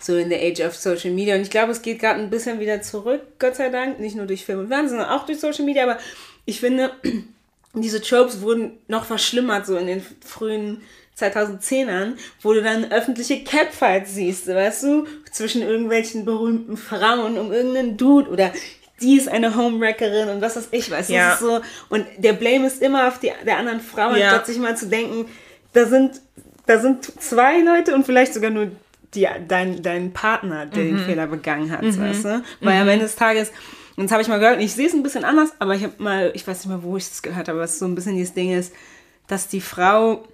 [0.00, 1.36] so in der Age of Social Media.
[1.36, 4.00] Und ich glaube, es geht gerade ein bisschen wieder zurück, Gott sei Dank.
[4.00, 5.84] Nicht nur durch Film und Fernsehen, sondern auch durch Social Media.
[5.84, 5.98] Aber
[6.44, 6.90] ich finde,
[7.74, 10.82] diese Tropes wurden noch verschlimmert, so in den frühen
[11.20, 17.96] 2010ern, wo du dann öffentliche Catfights siehst, weißt du, zwischen irgendwelchen berühmten Frauen um irgendeinen
[17.96, 18.52] Dude oder
[19.00, 21.36] die ist eine Homewreckerin und was weiß ich, weißt du, Ja.
[21.40, 24.26] so, und der Blame ist immer auf die, der anderen Frau, Ja.
[24.30, 25.26] anstatt sich mal zu denken,
[25.72, 26.20] da sind,
[26.66, 28.70] da sind zwei Leute und vielleicht sogar nur
[29.14, 32.42] die, dein, dein Partner, der den Fehler begangen hat, weißt du?
[32.60, 33.50] Weil am Ende des Tages,
[33.96, 35.82] und das habe ich mal gehört, und ich sehe es ein bisschen anders, aber ich
[35.82, 38.14] habe mal, ich weiß nicht mehr, wo ich es gehört habe, was so ein bisschen
[38.16, 38.72] dieses Ding ist,
[39.26, 40.24] dass die Frau,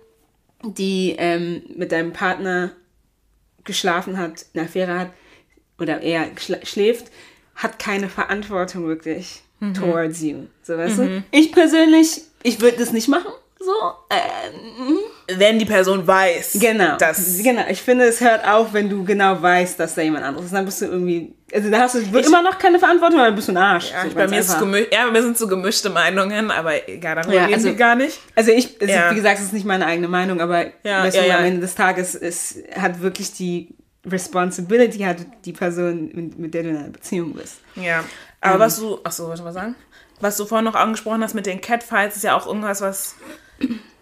[0.66, 2.72] die ähm, mit deinem Partner
[3.64, 5.10] geschlafen hat, eine Affäre hat,
[5.78, 7.06] oder er schla schläft,
[7.54, 9.42] hat keine Verantwortung wirklich
[9.74, 10.44] towards you.
[10.62, 11.24] So, weißt du?
[11.30, 13.32] Ich persönlich, ich würde das nicht machen.
[13.58, 13.72] So,
[14.10, 16.96] äh, Wenn die Person weiß, Genau.
[16.98, 17.62] dass genau.
[17.70, 20.54] Ich finde, es hört auf, wenn du genau weißt, dass da jemand anderes ist.
[20.54, 21.34] Dann bist du irgendwie.
[21.56, 23.90] Also da hast du wird immer noch keine Verantwortung, aber dann bist du ein Arsch.
[23.90, 24.66] Ja, So ich, bei mir ist es einfach.
[24.68, 27.74] gemü- ja, bei mir sind so gemischte Meinungen, aber egal, darüber Ja, reden also- wir
[27.76, 28.18] gar nicht.
[28.34, 29.10] Also ich, also Ja.
[29.10, 31.38] wie gesagt, es ist nicht meine eigene Meinung, aber Ja, weißt ja, du, ja.
[31.38, 33.74] am Ende des Tages ist, hat wirklich die
[34.06, 37.56] Responsibility, hat die Person, mit, mit der du in einer Beziehung bist.
[37.74, 38.04] Ja,
[38.40, 39.74] aber was du, ach so, was mal sagen?
[40.20, 43.14] Was du vorhin noch angesprochen hast mit den Catfights, ist ja auch irgendwas, was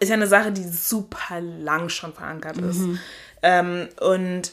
[0.01, 2.81] ist ja eine Sache, die super lang schon verankert ist.
[3.43, 4.53] Ähm, und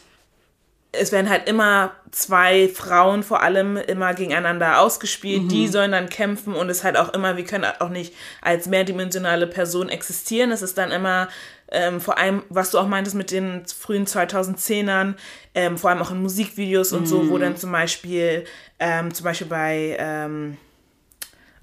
[0.94, 5.50] es werden halt immer zwei Frauen vor allem immer gegeneinander ausgespielt.
[5.50, 9.48] Die sollen dann kämpfen und es halt auch immer, wir können auch nicht als mehrdimensionale
[9.48, 10.52] Person existieren.
[10.52, 11.30] Es ist dann immer,
[11.72, 15.16] ähm, vor allem, was du auch meintest mit den frühen 2010ern,
[15.56, 18.44] ähm, vor allem auch in Musikvideos und so, wo dann zum Beispiel,
[18.80, 20.58] ähm, zum Beispiel bei, ähm,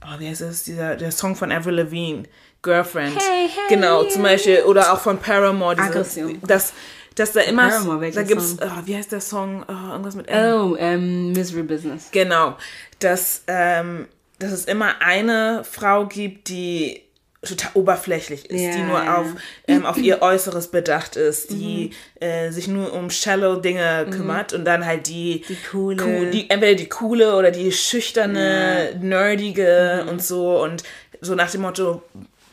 [0.02, 2.22] oh, wie heißt es, dieser, der Song von Avril Lavigne,
[2.62, 3.16] Girlfriend.
[3.18, 6.38] Hey, hey, genau, zum Beispiel, oder auch von Paramore, diese, Aggression.
[6.46, 6.72] das,
[7.18, 10.54] dass da immer, Paramore, da gibt's, oh, wie heißt der Song, oh, irgendwas mit M.
[10.54, 12.08] Oh, ähm, Misery Business.
[12.12, 12.56] Genau,
[12.98, 14.06] dass, ähm,
[14.38, 17.02] dass es immer eine Frau gibt, die
[17.40, 19.16] total oberflächlich ist, Ja, die nur ja.
[19.18, 19.26] auf,
[19.68, 24.64] ähm, auf ihr Äußeres bedacht ist, die äh, sich nur um shallow Dinge kümmert und
[24.64, 26.02] dann halt die, Die coole.
[26.04, 30.08] Cool, die, entweder die coole oder die schüchterne, nerdige Mhm.
[30.08, 30.82] und so und
[31.20, 32.02] so nach dem Motto,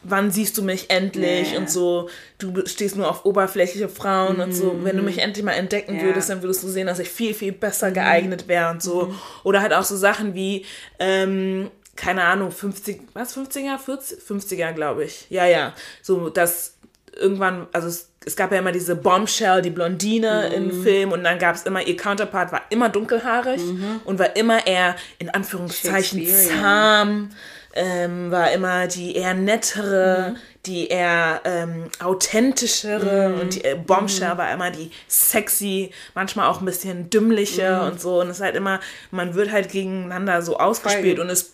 [0.07, 1.57] wann siehst du mich endlich ja.
[1.59, 5.53] und so, du stehst nur auf oberflächliche Frauen und so, wenn du mich endlich mal
[5.53, 5.99] entdecken Mhm.
[5.99, 6.05] Ja.
[6.05, 9.05] würdest, dann würdest du sehen, dass ich viel, viel besser geeignet wäre und so.
[9.07, 9.15] Mhm.
[9.43, 10.65] Oder halt auch so Sachen wie,
[10.99, 15.25] ähm, keine Ahnung, 50, was, 50er, 40, 50er, glaube ich.
[15.29, 15.73] Ja, ja.
[16.01, 16.73] So, dass
[17.15, 20.55] irgendwann, also es, es gab ja immer diese Bombshell, die Blondine Mhm.
[20.55, 23.61] im Film und dann gab es immer, ihr Counterpart war immer dunkelhaarig
[24.03, 26.27] und war immer eher, in Anführungszeichen, Mhm.
[26.27, 27.29] Zahm,
[27.75, 30.37] ähm, war immer die eher nettere, Mhm.
[30.65, 36.65] die eher ähm, authentischere und die äh, Bombshell war immer die sexy, manchmal auch ein
[36.65, 37.87] bisschen dümmliche Mhm.
[37.87, 38.79] und so und es ist halt immer,
[39.11, 41.51] man wird halt gegeneinander so ausgespielt und es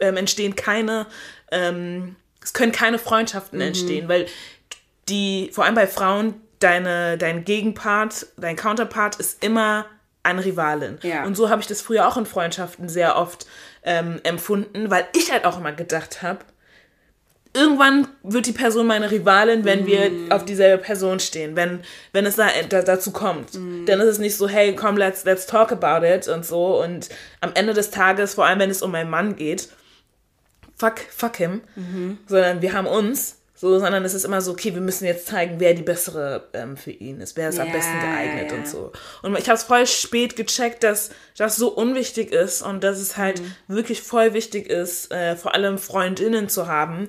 [0.00, 1.06] ähm, entstehen keine,
[1.50, 3.64] ähm, es können keine Freundschaften Mhm.
[3.66, 4.26] entstehen, weil
[5.08, 9.86] die, vor allem bei Frauen, deine, dein Gegenpart, dein Counterpart ist immer
[10.22, 10.98] eine Rivalin.
[11.02, 11.24] Ja.
[11.24, 13.46] Und so habe ich das früher auch in Freundschaften sehr oft
[13.84, 16.40] ähm, empfunden, weil ich halt auch immer gedacht habe,
[17.54, 21.80] irgendwann wird die Person meine Rivalin, wenn wir auf dieselbe Person stehen, wenn,
[22.12, 23.54] wenn es da, da, dazu kommt.
[23.86, 26.82] Dann ist es nicht so, hey, komm, let's, let's talk about it und so.
[26.82, 27.08] Und
[27.40, 29.68] am Ende des Tages, vor allem wenn es um meinen Mann geht,
[30.76, 31.60] fuck, fuck him,
[32.26, 33.38] sondern wir haben uns.
[33.56, 36.76] So, sondern es ist immer so, okay, wir müssen jetzt zeigen, wer die bessere ähm,
[36.76, 38.56] für ihn ist, wer ist am Ja, besten geeignet ja.
[38.58, 38.90] und so.
[39.22, 43.16] Und ich habe es voll spät gecheckt, dass das so unwichtig ist und dass es
[43.16, 43.54] halt Mhm.
[43.68, 47.08] wirklich voll wichtig ist, äh, vor allem Freundinnen zu haben,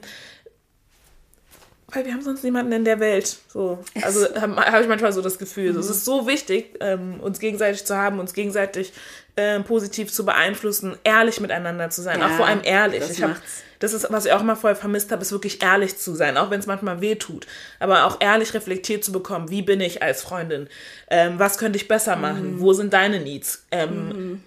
[1.92, 3.38] weil wir haben sonst niemanden in der Welt.
[3.48, 3.80] So.
[4.02, 5.74] Also habe hab ich manchmal so das Gefühl.
[5.74, 5.80] Mhm.
[5.80, 8.94] Es ist so wichtig, ähm, uns gegenseitig zu haben, uns gegenseitig
[9.38, 12.20] ähm, positiv zu beeinflussen, ehrlich miteinander zu sein.
[12.20, 13.00] Ja, auch vor allem ehrlich.
[13.00, 13.36] Das, ich hab,
[13.80, 16.50] das ist, was ich auch immer vorher vermisst habe, ist wirklich ehrlich zu sein, auch
[16.50, 17.46] wenn es manchmal weh tut.
[17.80, 20.70] Aber auch ehrlich reflektiert zu bekommen, wie bin ich als Freundin?
[21.10, 22.56] Ähm, was könnte ich besser machen?
[22.56, 22.60] Mhm.
[22.62, 23.66] Wo sind deine Needs?
[23.72, 24.44] Ähm, mhm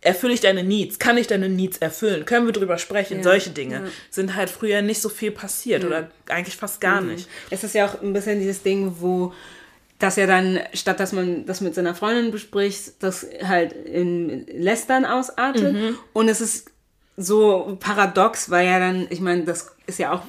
[0.00, 0.98] erfülle ich deine Needs?
[0.98, 2.24] Kann ich deine Needs erfüllen?
[2.24, 3.18] Können wir drüber sprechen?
[3.18, 3.82] Ja, Solche Dinge ja.
[4.10, 7.12] sind halt früher nicht so viel passiert oder eigentlich fast gar mhm.
[7.12, 7.28] nicht.
[7.50, 9.32] Es ist ja auch ein bisschen dieses Ding, wo
[10.00, 15.04] das ja dann, statt dass man das mit seiner Freundin bespricht, das halt in Lästern
[15.04, 15.74] ausartet.
[15.74, 15.98] Mhm.
[16.12, 16.70] Und es ist
[17.16, 20.22] so paradox, weil ja dann, ich meine, das ist ja auch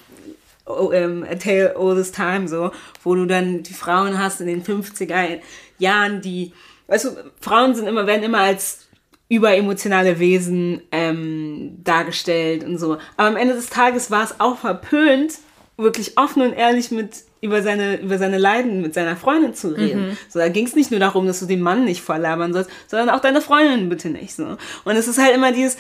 [0.66, 2.72] oh, um, a tale all this time so,
[3.04, 5.40] wo du dann die Frauen hast in den 50er
[5.80, 6.54] Jahren, die,
[6.88, 8.88] weißt du, Frauen sind immer, werden immer als
[9.30, 12.98] überemotionale Wesen ähm, dargestellt und so.
[13.16, 15.36] Aber am Ende des Tages war es auch verpönt,
[15.78, 20.10] wirklich offen und ehrlich mit über seine, über seine Leiden mit seiner Freundin zu reden.
[20.10, 20.18] Mhm.
[20.30, 23.10] So, da ging es nicht nur darum, dass du den Mann nicht vorlabern sollst, sondern
[23.10, 24.36] auch deine Freundin bitte nicht.
[24.36, 24.58] So.
[24.84, 25.76] Und es ist halt immer dieses,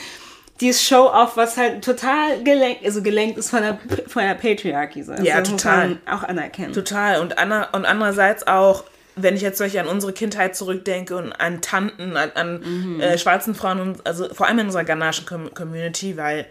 [0.60, 5.04] dieses Show-off, was halt total gelenkt, also gelenkt ist von der, von der Patriarchy.
[5.04, 5.13] So.
[5.13, 5.97] Ja, total.
[6.10, 6.74] auch anerkennen.
[6.74, 7.21] Total.
[7.21, 8.84] Und, ander, und andererseits auch
[9.15, 13.02] wenn ich jetzt solche an unsere Kindheit zurückdenke und an Tanten, an, an mhm.
[13.02, 16.45] äh, schwarzen Frauen, und, also vor allem in unserer ghanaischen Com Community, weil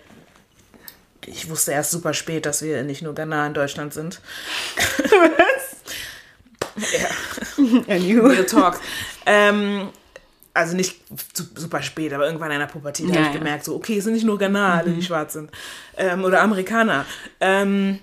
[1.31, 4.21] ich wusste erst super spät, dass wir nicht nur Ghana in Deutschland sind.
[4.99, 5.77] Was?
[6.93, 7.09] ja.
[7.89, 8.81] Real Talk.
[9.27, 9.89] Ähm,
[10.53, 11.01] also nicht
[11.55, 13.39] super spät, aber irgendwann in der Pubertät ja, habe ich ja.
[13.39, 15.03] gemerkt, so, okay, es sind nicht nur Ghana, alle, die mhm.
[15.03, 15.51] schwarz sind.
[15.97, 17.07] Ähm, oder Amerikaner.
[17.41, 18.01] Ähm,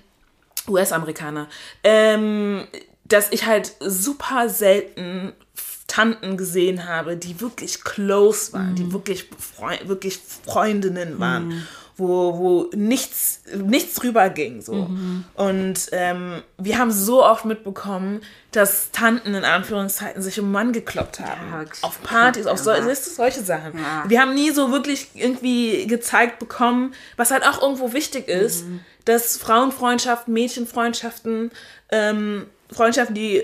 [0.66, 1.48] US-Amerikaner.
[1.84, 2.66] Ähm,
[3.04, 5.32] dass ich halt super selten
[5.86, 8.76] Tanten gesehen habe, die wirklich close waren, mm.
[8.76, 8.92] die mhm.
[8.92, 11.66] wirklich, Freu wirklich Freundinnen waren, mm.
[11.98, 14.62] Wo, wo nichts, nichts drüber ging.
[14.62, 14.74] So.
[14.74, 18.20] Mm Und ähm, wir haben so oft mitbekommen,
[18.52, 21.50] dass Tanten in Anführungszeiten sich um Mann gekloppt haben.
[21.52, 23.78] Ja, auf Partys, auf so, solche Sachen.
[23.78, 24.04] Ja.
[24.08, 28.80] Wir haben nie so wirklich irgendwie gezeigt bekommen, was halt auch irgendwo wichtig ist, mhm.
[29.04, 31.50] dass Frauenfreundschaften, Mädchenfreundschaften
[31.90, 33.42] ähm, Freundschaften, die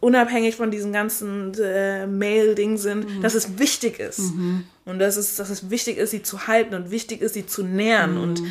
[0.00, 3.22] unabhängig von diesem ganzen äh, Mail-Ding sind, mhm.
[3.22, 4.34] dass es wichtig ist.
[4.34, 4.64] Mhm.
[4.84, 7.62] Und dass es, dass es wichtig ist, sie zu halten und wichtig ist, sie zu
[7.62, 8.22] nähren mhm.
[8.22, 8.42] und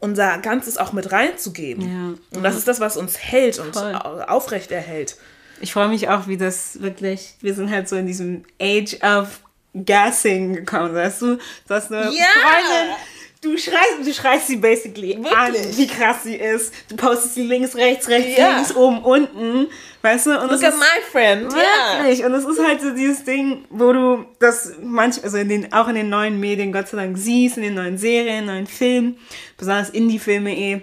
[0.00, 2.18] unser Ganzes auch mit reinzugeben.
[2.32, 2.36] Ja.
[2.36, 3.94] Und das ist das, was uns hält und Voll.
[3.94, 5.16] aufrecht erhält.
[5.60, 9.40] Ich freue mich auch, wie das wirklich, wir sind halt so in diesem Age of
[9.74, 11.36] Gassing gekommen, weißt du?
[11.36, 12.24] Du hast eine ja.
[12.24, 12.96] Freundin,
[13.42, 15.34] Du schreist, du schreist sie basically Wirklich?
[15.34, 16.72] an, wie krass sie ist.
[16.88, 18.54] Du postest sie links, rechts, rechts, ja.
[18.54, 19.66] links, oben, unten.
[20.00, 20.40] Weißt du?
[20.40, 21.52] Und Look at my friend.
[21.52, 22.20] Wirklich.
[22.20, 22.26] Ja.
[22.26, 25.88] Und es ist halt so dieses Ding, wo du das manchmal, also in den, auch
[25.88, 29.18] in den neuen Medien Gott sei Dank siehst, in den neuen Serien, neuen Filmen,
[29.58, 30.82] besonders Indie-Filme eh,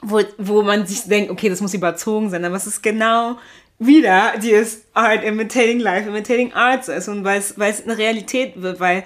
[0.00, 2.44] wo, wo man sich denkt, okay, das muss überzogen sein.
[2.44, 3.36] Aber es ist genau
[3.80, 9.04] wieder dieses Art imitating life, imitating art ist und weil es eine Realität wird, weil,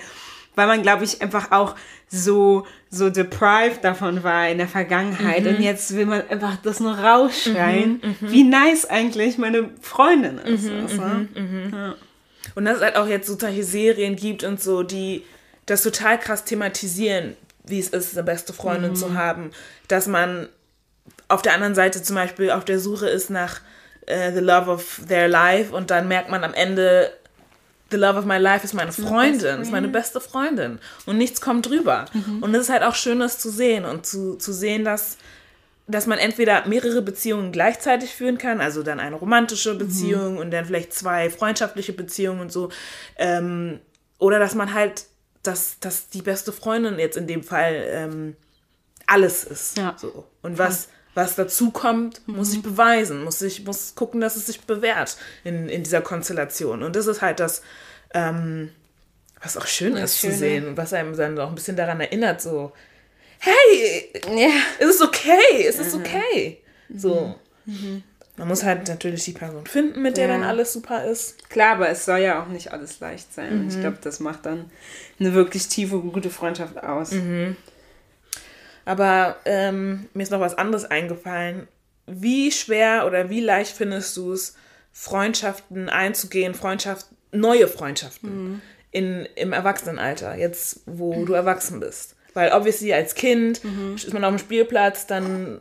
[0.55, 1.75] weil man, glaube ich, einfach auch
[2.09, 5.43] so, so deprived davon war in der Vergangenheit.
[5.45, 5.49] Mhm.
[5.49, 8.33] Und jetzt will man einfach das nur rausschreien, mhm, mhm.
[8.33, 10.71] wie nice eigentlich meine Freundin ist.
[10.71, 11.03] Also.
[11.03, 11.95] Ja.
[12.55, 15.25] Und dass es halt auch jetzt so solche Serien gibt und so, die
[15.67, 19.51] das total krass thematisieren, wie es ist, eine beste Freundin zu haben.
[19.89, 20.49] Dass man
[21.29, 23.61] auf der anderen Seite zum Beispiel auf der Suche ist nach
[24.09, 27.11] uh, The Love of Their Life und dann merkt man am Ende,
[27.95, 30.79] the love of my life ist meine Freundin, ist meine beste Freundin.
[31.07, 32.07] Und nichts kommt drüber.
[32.13, 32.43] Mhm.
[32.43, 35.17] Und es ist halt auch schön, das zu sehen und zu, zu sehen, dass,
[35.87, 39.79] dass man entweder mehrere Beziehungen gleichzeitig führen kann, also dann eine romantische mhm.
[39.79, 40.39] Beziehung mhm.
[40.39, 42.71] und dann vielleicht zwei freundschaftliche Beziehungen und so.
[43.17, 43.79] Ähm,
[44.19, 45.05] oder dass man halt,
[45.43, 48.37] dass, dass die beste Freundin jetzt in dem Fall ähm,
[49.07, 49.79] alles ist.
[49.79, 49.95] Ja.
[49.97, 50.25] So.
[50.43, 52.55] Und was was dazu kommt, muss mhm.
[52.57, 56.83] ich beweisen, muss ich muss gucken, dass es sich bewährt in, in dieser Konstellation.
[56.83, 57.63] Und das ist halt das,
[58.15, 58.71] ähm,
[59.43, 60.33] was auch schön das ist Schöne.
[60.33, 62.73] zu sehen, was einem dann auch ein bisschen daran erinnert, so,
[63.41, 64.51] hey, ja.
[64.79, 66.01] es ist okay, es ist mhm.
[66.01, 66.59] okay.
[66.95, 67.35] So.
[67.67, 68.03] Mhm.
[68.37, 70.33] Man muss halt natürlich die Person finden, mit der ja.
[70.33, 71.49] dann alles super ist.
[71.51, 73.69] Klar, aber es soll ja auch nicht alles leicht sein.
[73.69, 73.81] Ich mhm.
[73.81, 74.71] glaube, das macht dann
[75.21, 77.13] eine wirklich tiefe, gute Freundschaft aus.
[77.13, 77.57] Mhm.
[78.85, 81.69] Aber ähm, mir ist noch was anderes eingefallen.
[82.07, 84.57] Wie schwer oder wie leicht findest du es,
[84.93, 88.61] Freundschaften einzugehen, Freundschaften, neue Freundschaften mhm.
[88.91, 91.27] in, im Erwachsenenalter, jetzt wo mhm.
[91.27, 92.17] du erwachsen bist?
[92.33, 93.95] Weil obviously als Kind mhm.
[93.97, 95.61] ist man auf dem Spielplatz, dann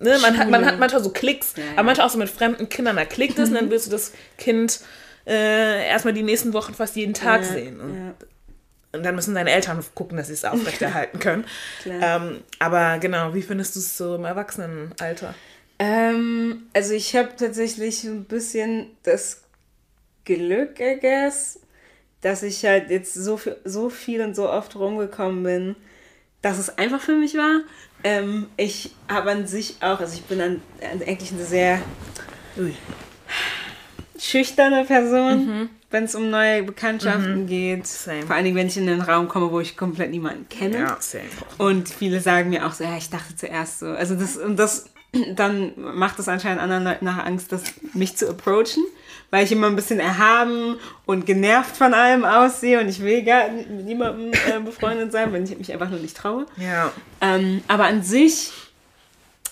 [0.00, 1.70] ne, man, hat, man hat manchmal so Klicks, ja, ja.
[1.72, 4.12] aber manchmal auch so mit fremden Kindern, da klickt es und dann willst du das
[4.36, 4.80] Kind
[5.26, 7.80] äh, erstmal die nächsten Wochen fast jeden Tag ja, sehen.
[7.80, 8.14] Und
[8.92, 11.44] und dann müssen deine Eltern gucken, dass sie es aufrechterhalten können.
[11.84, 15.34] ähm, aber genau, wie findest du es so im Erwachsenenalter?
[15.78, 19.42] Ähm, also ich habe tatsächlich ein bisschen das
[20.36, 21.60] Glück, I guess,
[22.20, 25.76] dass ich halt jetzt so viel, so viel und so oft rumgekommen bin,
[26.42, 27.60] dass es einfach für mich war.
[28.04, 31.80] Ähm, ich habe an sich auch, also ich bin an, an eigentlich eine sehr
[32.58, 32.74] Ui.
[34.18, 35.70] schüchterne Person, mhm.
[35.90, 37.46] wenn es um neue Bekanntschaften mhm.
[37.46, 37.86] geht.
[37.86, 38.22] Same.
[38.22, 40.78] Vor allen Dingen, wenn ich in einen Raum komme, wo ich komplett niemanden kenne.
[40.78, 41.24] Ja, same.
[41.56, 43.86] Und viele sagen mir auch so, ja, ich dachte zuerst so.
[43.86, 44.90] Also das, und das
[45.34, 47.62] dann macht es anscheinend anderen Leuten nach Angst, das,
[47.94, 48.84] mich zu approachen,
[49.30, 50.76] weil ich immer ein bisschen erhaben
[51.06, 55.44] und genervt von allem aussehe und ich will gar mit niemandem äh, befreundet sein, wenn
[55.44, 56.46] ich mich einfach nur nicht traue.
[56.56, 56.92] Ja.
[57.20, 58.52] Ähm, aber an sich,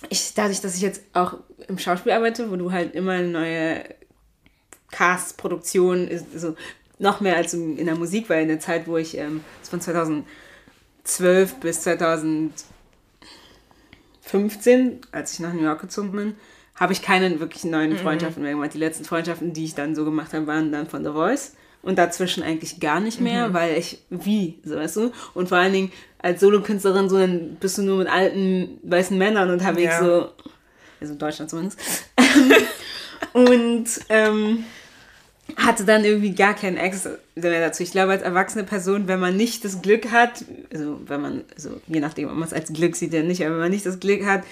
[0.09, 1.35] ich, dadurch, dass ich jetzt auch
[1.69, 3.85] im Schauspiel arbeite, wo du halt immer eine neue
[4.91, 6.57] Cast-Produktion, also
[6.99, 10.27] noch mehr als in der Musik, weil in der Zeit, wo ich ähm, von 2012
[11.61, 12.53] bis 2000
[14.27, 16.35] 15, als ich nach New York gezogen bin,
[16.77, 17.99] habe ich keine wirklich neuen mhm.
[17.99, 18.75] Freundschaften mehr gemacht.
[18.75, 21.55] Die letzten Freundschaften, die ich dann so gemacht habe, waren dann von The Voice.
[21.83, 23.55] Und dazwischen eigentlich gar nicht mehr, mhm.
[23.55, 25.13] weil ich, wie, so weißt du?
[25.35, 29.51] Und vor allen Dingen als Solokünstlerin, so dann bist du nur mit alten weißen Männern
[29.51, 30.05] unterwegs, ja.
[30.05, 30.31] so,
[31.01, 31.79] also in Deutschland zumindest.
[33.33, 34.65] und ähm,
[35.57, 37.85] hatte dann irgendwie gar keinen Ex mehr dazu.
[37.85, 41.81] Ich glaube, als erwachsene Person, wenn man nicht das Glück hat, also wenn man, also
[41.87, 44.01] je nachdem, ob man es als Glück sieht oder nicht, aber wenn man nicht das
[44.01, 44.43] Glück hat,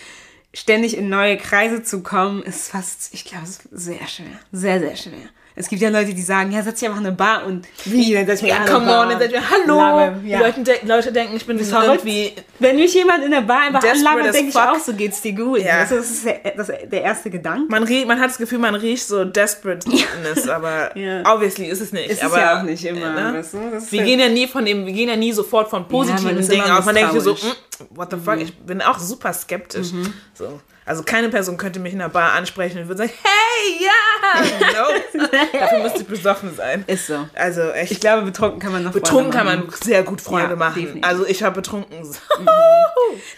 [0.54, 4.40] ständig in neue Kreise zu kommen, ist fast, ich glaube, sehr schwer.
[4.52, 5.28] Sehr, sehr schwer.
[5.56, 8.12] Es gibt ja Leute, die sagen, ja, setz dich einfach in eine Bar und wie,
[8.12, 9.78] dann setz mich ja, come on, dann setz mich, hallo.
[9.78, 10.40] Laber, ja.
[10.40, 12.32] Leute, de Leute denken, ich bin das irgendwie...
[12.58, 15.60] Wenn mich jemand in der Bar einfach anlabert, denke ich auch, so geht's dir gut.
[15.60, 15.80] Ja.
[15.84, 17.70] Das ist der, das der erste Gedanke.
[17.70, 21.22] Man, man hat das Gefühl, man riecht so desperateness, aber ja.
[21.32, 22.10] obviously ist es nicht.
[22.10, 23.12] Ist aber, ja auch nicht immer.
[23.12, 23.38] Ne?
[23.38, 23.58] Weißt du?
[23.90, 26.84] wir gehen ja nie von dem, wir gehen ja nie sofort von positiven Dingen aus.
[26.84, 28.42] Man denkt so, mm, what the fuck, mhm.
[28.42, 29.92] ich bin auch super skeptisch.
[29.92, 30.12] Mhm.
[30.34, 30.60] So.
[30.86, 34.42] Also keine Person könnte mich in einer Bar ansprechen und würde sagen, hey, ja!
[34.72, 35.28] No.
[35.58, 36.84] Dafür müsste ich besoffen sein.
[36.86, 37.26] Ist so.
[37.34, 37.92] Also echt.
[37.92, 40.82] Ich glaube, betrunken kann man noch Betrunken kann man sehr gut Freunde ja, machen.
[40.82, 41.08] Definitiv.
[41.08, 41.96] Also ich habe betrunken.
[41.98, 42.48] Mhm.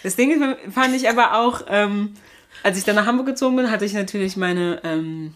[0.03, 2.15] Das Ding ist, fand ich aber auch, ähm,
[2.65, 4.81] als ich dann nach Hamburg gezogen bin, hatte ich natürlich meine...
[4.83, 5.35] Ähm,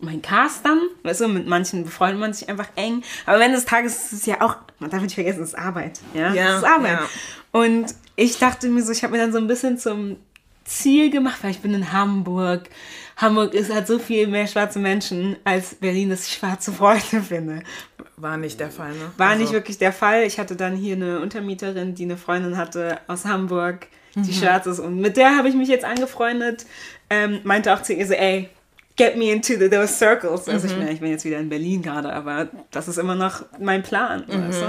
[0.00, 3.02] mein Cast dann, weißt du, mit manchen befreundet man sich einfach eng.
[3.26, 5.58] Aber am Ende des Tages ist es ja auch, man darf nicht vergessen, es ist
[5.58, 5.98] Arbeit.
[6.14, 7.00] Ja, ja es ist Arbeit.
[7.00, 7.08] Ja.
[7.50, 10.16] Und ich dachte mir so, ich habe mir dann so ein bisschen zum
[10.68, 12.68] Ziel gemacht, weil ich bin in Hamburg.
[13.16, 17.62] Hamburg ist halt so viel mehr schwarze Menschen als Berlin, dass ich schwarze Freunde finde.
[18.16, 19.10] War nicht der Fall, ne?
[19.16, 19.42] War also.
[19.42, 20.24] nicht wirklich der Fall.
[20.24, 24.34] Ich hatte dann hier eine Untermieterin, die eine Freundin hatte aus Hamburg, die mhm.
[24.34, 24.78] schwarz ist.
[24.78, 26.66] Und mit der habe ich mich jetzt angefreundet.
[27.10, 28.50] Ähm, meinte auch zu ihr so, ey,
[28.96, 30.48] get me into the, those circles.
[30.48, 30.72] Also mhm.
[30.72, 33.82] ich, meine, ich bin jetzt wieder in Berlin gerade, aber das ist immer noch mein
[33.82, 34.24] Plan.
[34.26, 34.66] Mhm, weißt du?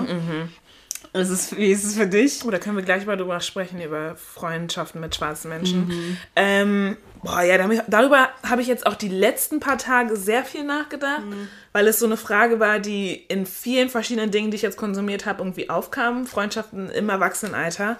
[1.12, 2.43] Ist es, wie ist es für dich?
[2.45, 5.88] Oh, da können wir gleich mal drüber sprechen, über Freundschaften mit schwarzen Menschen.
[5.88, 6.18] Mhm.
[6.36, 7.57] Ähm, boah, ja,
[7.88, 11.47] darüber habe ich jetzt auch die letzten paar Tage sehr viel nachgedacht, mhm.
[11.72, 15.26] weil es so eine Frage war, die in vielen verschiedenen Dingen, die ich jetzt konsumiert
[15.26, 16.28] habe, irgendwie aufkam.
[16.28, 17.97] Freundschaften im Erwachsenenalter.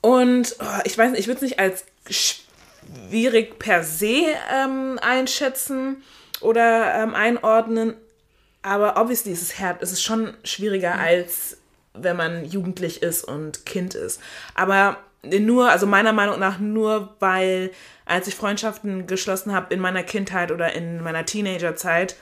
[0.00, 4.22] Und oh, ich weiß nicht, ich würde es nicht als schwierig per se
[4.54, 6.02] ähm, einschätzen
[6.40, 7.94] oder ähm, einordnen,
[8.62, 11.00] aber obviously ist es, hart, ist es schon schwieriger mhm.
[11.00, 11.58] als
[12.00, 14.20] wenn man jugendlich ist und Kind ist.
[14.54, 17.70] Aber nur, also meiner Meinung nach nur, weil
[18.04, 22.16] als ich Freundschaften geschlossen habe in meiner Kindheit oder in meiner Teenagerzeit,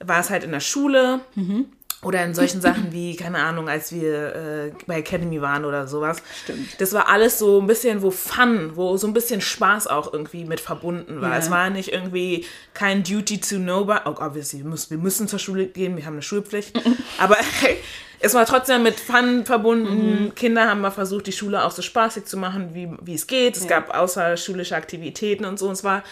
[0.00, 1.20] war es halt in der Schule.
[1.34, 1.66] Mhm.
[2.02, 6.22] Oder in solchen Sachen wie, keine Ahnung, als wir äh, bei Academy waren oder sowas.
[6.44, 6.80] Stimmt.
[6.80, 10.46] Das war alles so ein bisschen, wo Fun, wo so ein bisschen Spaß auch irgendwie
[10.46, 11.32] mit verbunden war.
[11.32, 11.38] Ja.
[11.38, 15.28] Es war nicht irgendwie kein Duty to know, but, oh, obviously, wir müssen, wir müssen
[15.28, 16.74] zur Schule gehen, wir haben eine Schulpflicht.
[17.18, 17.36] Aber
[18.20, 20.24] es war trotzdem mit Fun verbunden.
[20.24, 20.34] Mhm.
[20.34, 23.56] Kinder haben mal versucht, die Schule auch so spaßig zu machen, wie, wie es geht.
[23.56, 23.80] Es ja.
[23.80, 25.66] gab außerschulische Aktivitäten und so.
[25.66, 26.04] Und es war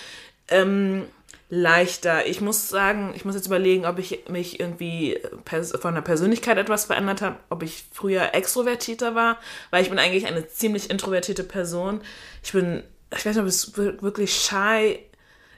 [0.48, 1.04] ähm,
[1.50, 2.26] leichter.
[2.26, 6.86] Ich muss sagen, ich muss jetzt überlegen, ob ich mich irgendwie von der Persönlichkeit etwas
[6.86, 9.38] verändert habe, ob ich früher extrovertierter war,
[9.70, 12.00] weil ich bin eigentlich eine ziemlich introvertierte Person.
[12.42, 12.82] Ich bin,
[13.14, 14.98] ich weiß nicht, ob es wirklich shy.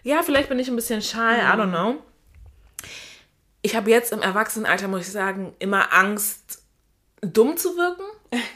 [0.03, 1.47] Ja, vielleicht bin ich ein bisschen shy, mhm.
[1.47, 2.03] I don't know
[3.63, 6.63] ich habe jetzt im Erwachsenenalter, muss ich sagen, immer Angst,
[7.21, 8.05] dumm zu wirken.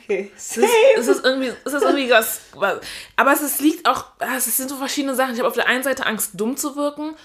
[0.05, 0.31] Okay.
[0.37, 2.81] Es ist, es ist irgendwie, es ist irgendwie was, was,
[3.17, 5.35] aber es ist, liegt auch, es sind so verschiedene Sachen.
[5.35, 7.17] Ich habe auf der einen Seite Angst, dumm zu wirken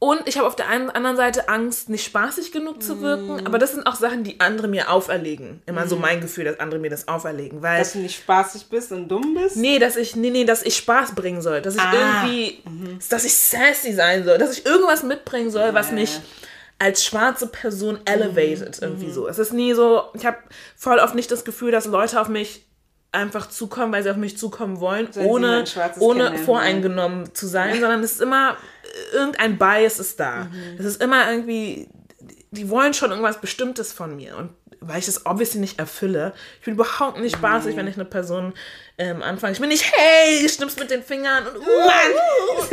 [0.00, 3.42] und ich habe auf der einen, anderen Seite Angst, nicht spaßig genug zu wirken.
[3.42, 3.46] Mm.
[3.46, 5.60] Aber das sind auch Sachen, die andere mir auferlegen.
[5.66, 5.88] Immer mm.
[5.88, 7.62] so mein Gefühl, dass andere mir das auferlegen.
[7.62, 9.56] Weil, dass du nicht spaßig bist und dumm bist?
[9.56, 11.62] Nee, dass ich, nee, nee, dass ich Spaß bringen soll.
[11.62, 11.92] Dass ich ah.
[11.92, 12.98] irgendwie, mhm.
[13.10, 14.38] dass ich sassy sein soll.
[14.38, 16.20] Dass ich irgendwas mitbringen soll, was mich
[16.78, 18.88] als schwarze Person elevated, mhm.
[18.88, 19.26] irgendwie so.
[19.28, 20.38] Es ist nie so, ich habe
[20.76, 22.64] voll oft nicht das Gefühl, dass Leute auf mich
[23.10, 25.64] einfach zukommen, weil sie auf mich zukommen wollen, Sollen ohne,
[25.98, 28.56] ohne voreingenommen zu sein, sondern es ist immer,
[29.12, 30.44] irgendein Bias ist da.
[30.44, 30.76] Mhm.
[30.78, 31.88] Es ist immer irgendwie,
[32.50, 34.36] die wollen schon irgendwas Bestimmtes von mir.
[34.36, 34.50] Und
[34.80, 38.52] weil ich das obviously nicht erfülle, ich bin überhaupt nicht spaßig, wenn ich eine Person
[38.98, 39.52] ähm, anfange.
[39.52, 41.62] Ich bin nicht, hey, schnippst mit den Fingern und uh,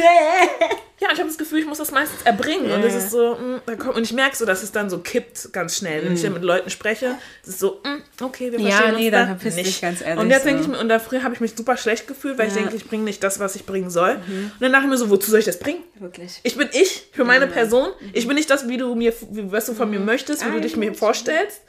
[1.00, 2.72] ja, ich habe das Gefühl, ich muss das meistens erbringen.
[2.72, 5.00] Und es ist so, mm, da kommt, und ich merke so, dass es dann so
[5.00, 6.04] kippt ganz schnell.
[6.06, 9.06] Wenn ich dann mit Leuten spreche, es ist so, mm, okay, wir Ja, verstehen nee,
[9.08, 9.82] uns dann da verpiss nicht.
[9.82, 10.50] ganz ehrlich Und jetzt so.
[10.50, 12.62] denke ich mir, und da früher habe ich mich super schlecht gefühlt, weil ich Ja.
[12.62, 14.12] denke, ich bringe nicht das, was ich bringen soll.
[14.12, 15.84] Und dann dachte ich mir so, wozu soll ich das bringen?
[16.00, 16.40] Wirklich.
[16.44, 17.90] Ich bin ich für meine Person.
[18.14, 20.62] Ich bin nicht das, wie du mir, wie, was du von mir möchtest, wie du
[20.62, 21.62] dich mir vorstellst.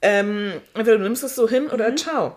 [0.00, 2.36] Ähm, entweder du nimmst es so hin oder ciao.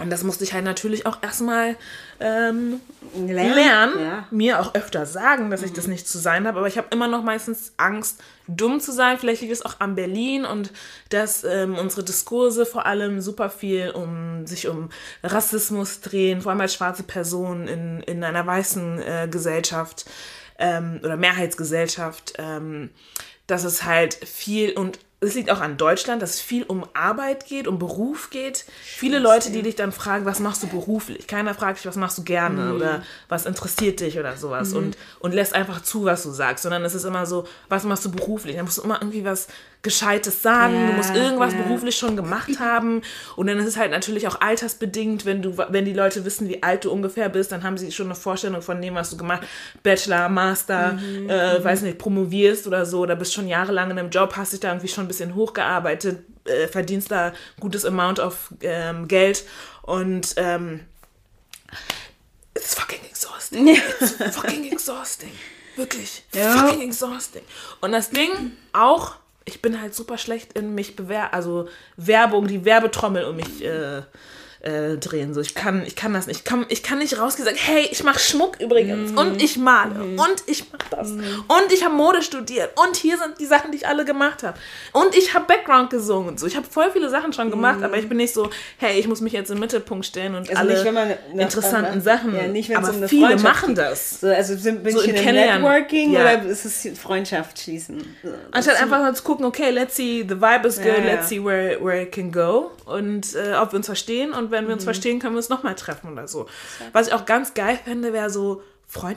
[0.00, 1.74] Und das musste ich halt natürlich auch erstmal
[2.20, 2.80] ähm,
[3.16, 3.54] Lernen.
[3.54, 4.28] lernen, Ja.
[4.30, 7.08] mir auch öfter sagen, dass ich das nicht zu sein habe, aber ich habe immer
[7.08, 9.18] noch meistens Angst, dumm zu sein.
[9.18, 10.70] Vielleicht liegt es auch an Berlin und
[11.08, 14.90] dass ähm, unsere Diskurse vor allem super viel um sich um
[15.24, 20.04] Rassismus drehen, vor allem als schwarze Person in, in einer weißen äh, Gesellschaft
[20.60, 22.90] ähm, oder Mehrheitsgesellschaft, ähm,
[23.48, 27.44] dass es halt viel und es liegt auch an Deutschland, dass es viel um Arbeit
[27.46, 28.64] geht, um Beruf geht.
[28.84, 31.26] Viele Leute, die dich dann fragen, was machst du beruflich?
[31.26, 35.34] Keiner fragt dich, was machst du gerne oder was interessiert dich oder sowas und, und
[35.34, 38.54] lässt einfach zu, was du sagst, sondern es ist immer so, was machst du beruflich?
[38.56, 39.48] Dann musst du immer irgendwie was
[39.82, 41.62] Gescheites sagen, du Ja, musst irgendwas ja.
[41.62, 43.02] beruflich schon gemacht haben
[43.36, 46.62] und dann ist es halt natürlich auch altersbedingt, wenn du, wenn die Leute wissen, wie
[46.64, 49.46] alt du ungefähr bist, dann haben sie schon eine Vorstellung von dem, was du gemacht
[49.82, 54.10] Bachelor, Master, Mhm, äh, weiß nicht, promovierst oder so, oder bist schon jahrelang in einem
[54.10, 58.52] Job, hast dich da irgendwie schon ein bisschen hochgearbeitet, äh, verdienst da gutes Amount of
[58.60, 59.44] ähm, Geld
[59.82, 60.80] und ähm,
[62.54, 63.68] it's fucking exhausting.
[63.68, 65.30] It's fucking exhausting.
[65.76, 66.24] Wirklich.
[66.34, 66.56] Ja.
[66.56, 67.42] Fucking exhausting.
[67.80, 68.30] Und das Ding
[68.72, 73.64] auch, ich bin halt super schlecht in mich bewerben, also Werbung, die Werbetrommel um mich
[73.64, 74.02] äh,
[74.60, 75.34] äh, drehen.
[75.34, 76.38] So, ich kann, ich kann das nicht.
[76.40, 79.56] Ich kann, ich kann nicht rausgehen und sagen, hey, ich mache Schmuck übrigens und ich
[79.56, 83.70] male und ich mache das und ich habe Mode studiert und hier sind die Sachen,
[83.70, 84.58] die ich alle gemacht habe
[84.92, 86.46] und ich habe Background gesungen und so.
[86.46, 89.20] Ich habe voll viele Sachen schon gemacht, aber ich bin nicht so, hey, ich muss
[89.20, 92.34] mich jetzt im Mittelpunkt stellen und Also alle nicht, eine- interessanten eine- Sachen.
[92.34, 94.20] ja, nicht, aber um viele machen das.
[94.20, 95.14] So, also sind, bin So ich in.
[95.38, 96.20] Networking Ja.
[96.20, 98.16] oder ist es Freundschaft schließen?
[98.22, 101.04] So, Anstatt einfach mal zu gucken, okay, let's see, the vibe is good, ja.
[101.04, 104.64] let's see where, where it can go und äh, ob wir uns verstehen und wenn
[104.64, 104.74] wir Mhm.
[104.74, 106.46] uns verstehen, können wir uns nochmal treffen oder so.
[106.92, 108.62] Was ich auch ganz geil fände, wäre so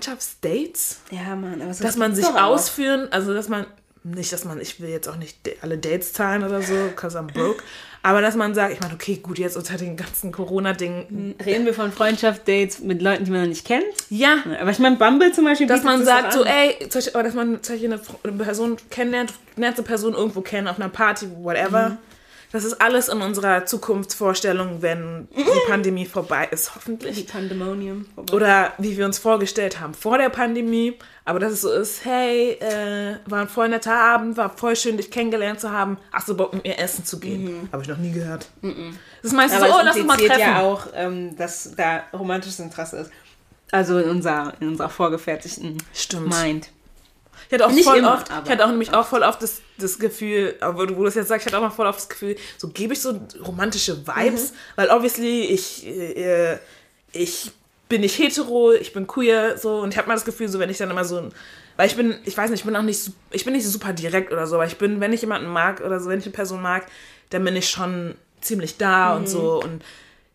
[0.06, 2.42] Freundschaftsdates, Ja, Mann, aber so dass man sich doch auch.
[2.56, 3.66] ausführen, also dass man,
[4.04, 7.32] nicht, dass man, ich will jetzt auch nicht alle Dates zahlen oder so, cause I'm
[7.32, 7.64] broke,
[8.04, 11.74] aber dass man sagt, ich meine, okay, gut, jetzt unter den ganzen Corona-Dingen, Reden wir
[11.76, 13.86] von Freundschaft-Dates mit Leuten, die man noch nicht kennt?
[14.10, 15.68] ja, Aber ich meine, Bumble zum Beispiel.
[15.68, 19.34] dass man das sagt so, ey, Beispiel, dass man zum Beispiel eine, eine Person kennenlernt,
[19.56, 21.98] lernt eine Person irgendwo kennen, auf einer Party, whatever.
[22.52, 27.28] Das ist alles in unserer Zukunftsvorstellung, wenn die Pandemie vorbei ist, Die hoffentlich.
[27.28, 28.06] Pandemonium.
[28.14, 28.34] vorbei.
[28.34, 30.98] Oder wie wir uns vorgestellt haben vor der Pandemie.
[31.24, 34.98] Aber dass es so ist, hey, äh, war ein voll netter Abend, war voll schön,
[34.98, 35.98] dich kennengelernt zu haben.
[36.12, 37.70] Hast du Bock, mit mir essen zu gehen?
[37.72, 38.50] Habe ich noch nie gehört.
[38.62, 38.72] Das
[39.22, 40.40] ist meistens Aber so, oh, lass uns mal treffen.
[40.40, 43.12] ja auch, ähm, dass da romantisches Interesse ist.
[43.72, 46.30] Also in, unser, in unserer vorgefertigten Stimmt.
[46.44, 46.70] Mind.
[47.52, 49.62] Ich hatte auch Nicht voll immer, oft, ich hatte auch nämlich auch voll oft das,
[49.78, 52.00] das Gefühl, aber du, wo du das jetzt sagst, ich hatte auch mal voll oft
[52.00, 54.08] das Gefühl, so gebe ich so romantische Mhm.
[54.08, 56.58] Vibes, weil obviously ich, äh,
[57.12, 57.52] ich
[57.90, 60.70] bin nicht hetero, ich bin queer, so, und ich habe mal das Gefühl, so, wenn
[60.70, 61.34] ich dann immer so, ein-
[61.76, 64.32] weil ich bin, ich weiß nicht, ich bin auch nicht, ich bin nicht super direkt
[64.32, 66.62] oder so, aber ich bin, wenn ich jemanden mag oder so, wenn ich eine Person
[66.62, 66.86] mag,
[67.32, 69.18] dann bin ich schon ziemlich da Mhm.
[69.20, 69.84] und so, und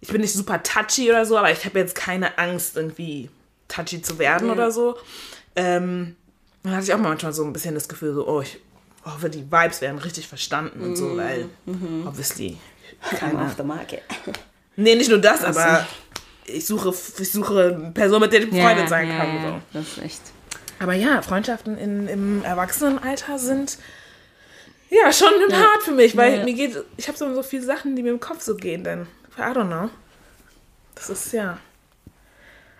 [0.02, 3.30] ich bin nicht super touchy oder so, aber ich habe jetzt keine Angst, irgendwie
[3.68, 4.52] touchy zu werden Ja.
[4.52, 4.98] oder so.
[5.56, 6.14] Ähm,
[6.66, 8.58] dann hatte ich auch manchmal so ein bisschen das Gefühl, so, oh, ich
[9.04, 11.48] hoffe, die Vibes werden richtig verstanden und so, weil,
[12.06, 12.58] obviously,
[13.20, 14.02] I'm off the market.
[14.76, 15.86] nee, nicht nur das, aber
[16.46, 19.34] ich suche, ich suche eine Person, mit der ich befreundet sein ja, kann.
[19.36, 19.60] ja, So.
[19.72, 20.20] Das ist echt.
[20.78, 23.78] Aber ja, Freundschaften in, im Erwachsenenalter sind
[24.90, 26.44] ja schon hart für mich, weil Ja.
[26.44, 29.06] mir geht, ich habe so, so viele Sachen, die mir im Kopf so gehen, denn
[29.38, 29.88] I don't know.
[30.94, 31.58] Das ist ja.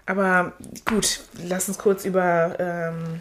[0.07, 0.53] Aber
[0.85, 3.21] gut, lass uns kurz über ähm,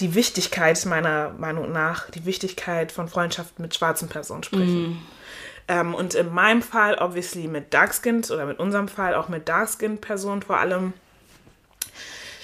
[0.00, 5.02] die Wichtigkeit meiner Meinung nach, die Wichtigkeit von Freundschaften mit schwarzen Personen sprechen.
[5.68, 10.00] Ähm, und in meinem Fall, obviously mit Darkskinned oder mit unserem Fall auch mit Darkskinned
[10.00, 10.92] Personen vor allem.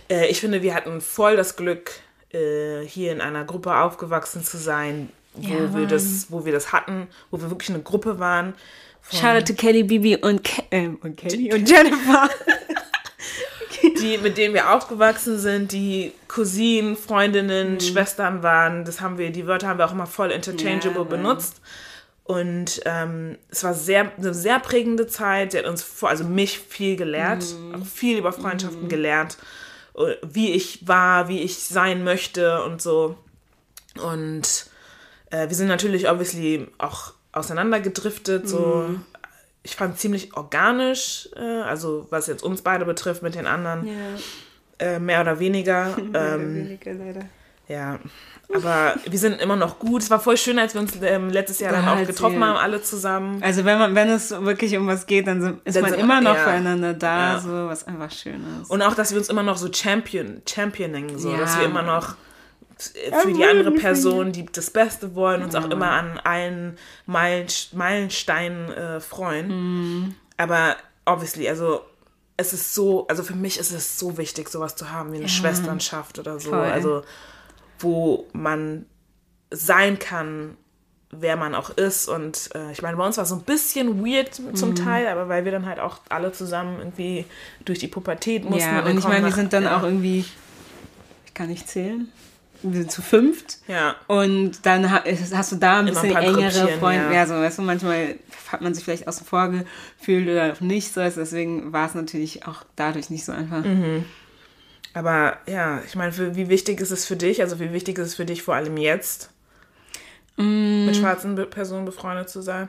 [0.09, 1.90] Äh, ich finde, wir hatten voll das Glück,
[2.32, 6.72] äh, hier in einer Gruppe aufgewachsen zu sein, wo, Ja, wir das, wo wir das
[6.72, 8.54] hatten, wo wir wirklich eine Gruppe waren.
[9.02, 12.28] von- Shoutout to Kelly, Bibi und, Ke ähm, und Kelly und Jennifer.
[14.00, 17.80] die, mit denen wir aufgewachsen sind, die Cousinen, Freundinnen, Mhm.
[17.80, 18.84] Schwestern waren.
[18.84, 21.60] Das haben wir, die Wörter haben wir auch immer voll interchangeable Ja, benutzt.
[22.24, 25.52] Und ähm, es war sehr, eine sehr prägende Zeit.
[25.52, 27.74] Sie hat uns, vor, also mich viel gelehrt, Mhm.
[27.82, 29.36] auch viel über Freundschaften gelernt,
[29.96, 33.16] äh, wie ich war, wie ich sein möchte und so.
[34.02, 34.66] Und
[35.30, 38.86] äh, wir sind natürlich obviously auch auseinandergedriftet, so.
[38.88, 39.04] Mhm.
[39.66, 43.94] Ich fand ziemlich organisch, äh, also was jetzt uns beide betrifft mit den anderen, Ja,
[44.86, 45.88] äh, mehr oder weniger.
[46.14, 47.22] ähm, weniger leider.
[47.66, 47.98] ja,
[48.54, 50.02] aber wir sind immer noch gut.
[50.02, 52.80] Es war voll schön, als wir uns ähm, letztes Jahr dann auch getroffen haben, alle
[52.80, 53.42] zusammen.
[53.42, 56.00] Also wenn man, wenn es wirklich um was geht, dann sind- ist Dann man sind-
[56.00, 56.44] immer noch ja.
[56.44, 57.38] füreinander da, Ja.
[57.40, 58.70] so was einfach schön ist.
[58.70, 61.82] Und auch, dass wir uns immer noch so champion, championing, so, Ja, dass wir immer
[61.82, 62.14] noch
[62.78, 68.70] für die andere Person, die das Beste wollen, uns auch immer an allen Meilen, Meilensteinen
[68.72, 69.48] äh, freuen.
[69.48, 70.14] Mhm.
[70.36, 71.80] Aber obviously, also
[72.36, 75.28] es ist so, also für mich ist es so wichtig, sowas zu haben wie eine
[75.28, 76.50] Schwesternschaft oder so.
[76.50, 76.58] Voll.
[76.60, 77.02] Also
[77.78, 78.86] wo man
[79.50, 80.56] sein kann,
[81.10, 82.08] wer man auch ist.
[82.08, 84.74] Und äh, ich meine, bei uns war es so ein bisschen weird zum Mhm.
[84.74, 87.24] Teil, aber weil wir dann halt auch alle zusammen irgendwie
[87.64, 88.60] durch die Pubertät mussten.
[88.68, 89.78] ja, dann und ich meine, wir sind dann ja.
[89.78, 90.24] auch irgendwie,
[91.26, 92.10] ich kann nicht zählen,
[92.88, 93.58] zu fünft.
[93.68, 93.96] Ja.
[94.06, 97.06] Und dann hast du da ein ein bisschen paar engere Freunde.
[97.06, 97.12] ja.
[97.12, 97.26] Ja.
[97.26, 98.16] so, weißt du, manchmal
[98.50, 101.00] hat man sich vielleicht außen vor gefühlt oder auch nicht so.
[101.00, 103.64] Also deswegen war es natürlich auch dadurch nicht so einfach.
[103.64, 104.04] Mhm.
[104.94, 107.42] Aber ja, ich meine, für, wie wichtig ist es für dich?
[107.42, 109.30] Also wie wichtig ist es für dich vor allem jetzt,
[110.38, 110.84] Mm.
[110.84, 112.68] mit schwarzen Personen befreundet zu sein?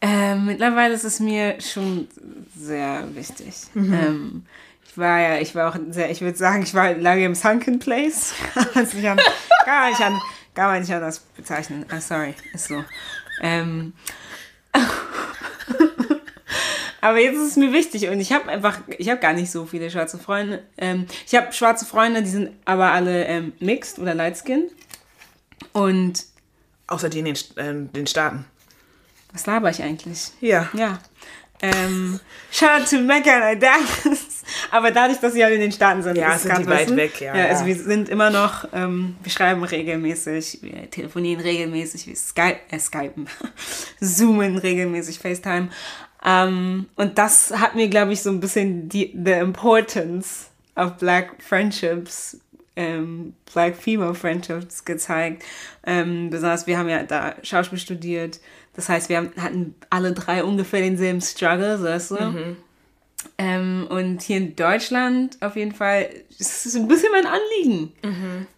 [0.00, 2.08] Ähm, mittlerweile ist es mir schon
[2.56, 3.54] sehr wichtig.
[3.74, 3.92] Mhm.
[3.92, 4.42] Ähm,
[4.88, 7.78] ich war ja, ich war auch sehr, ich würde sagen, ich war lange im Sunken
[7.78, 8.34] Place.
[8.74, 9.18] man nicht an,
[9.64, 10.20] kann man nicht an,
[10.56, 11.86] man nicht anders bezeichnen.
[11.90, 12.84] Ah, sorry, ist so.
[13.40, 13.92] Ähm,
[17.00, 19.66] aber jetzt ist es mir wichtig und ich habe einfach, ich habe gar nicht so
[19.66, 20.64] viele schwarze Freunde.
[20.76, 24.68] Ähm, ich habe schwarze Freunde, die sind aber alle ähm, mixed oder light skin.
[25.72, 26.24] Und
[26.88, 28.46] Außer die in den, äh, den Staaten.
[29.32, 30.32] was laber ich eigentlich?
[30.40, 30.68] Ja.
[30.72, 30.98] Ja.
[31.60, 33.62] Ähm, shout out to Mecca and.
[34.70, 36.86] Aber dadurch, dass sie halt in den Staaten sind, Ja, ist sind die ganz weit
[36.86, 36.96] wissen.
[36.96, 37.46] weg, ja, ja.
[37.46, 37.66] Also ja.
[37.66, 43.28] wir sind immer noch, ähm, wir schreiben regelmäßig, wir telefonieren regelmäßig, wir Skype, äh, Skypen,
[44.00, 45.68] zoomen regelmäßig, FaceTime.
[46.24, 50.46] Ähm, und das hat mir, glaube ich, so ein bisschen die the importance
[50.76, 52.38] of black friendships
[52.78, 55.44] ähm, Black Female Friendships gezeigt.
[55.84, 58.38] Ähm, besonders wir haben ja da Schauspiel studiert.
[58.78, 62.56] Das heißt, wir hatten alle drei ungefähr denselben Struggle, so weißt du.
[63.36, 66.08] Ähm, und hier in Deutschland auf jeden Fall
[66.38, 67.92] ist es ein bisschen mein Anliegen,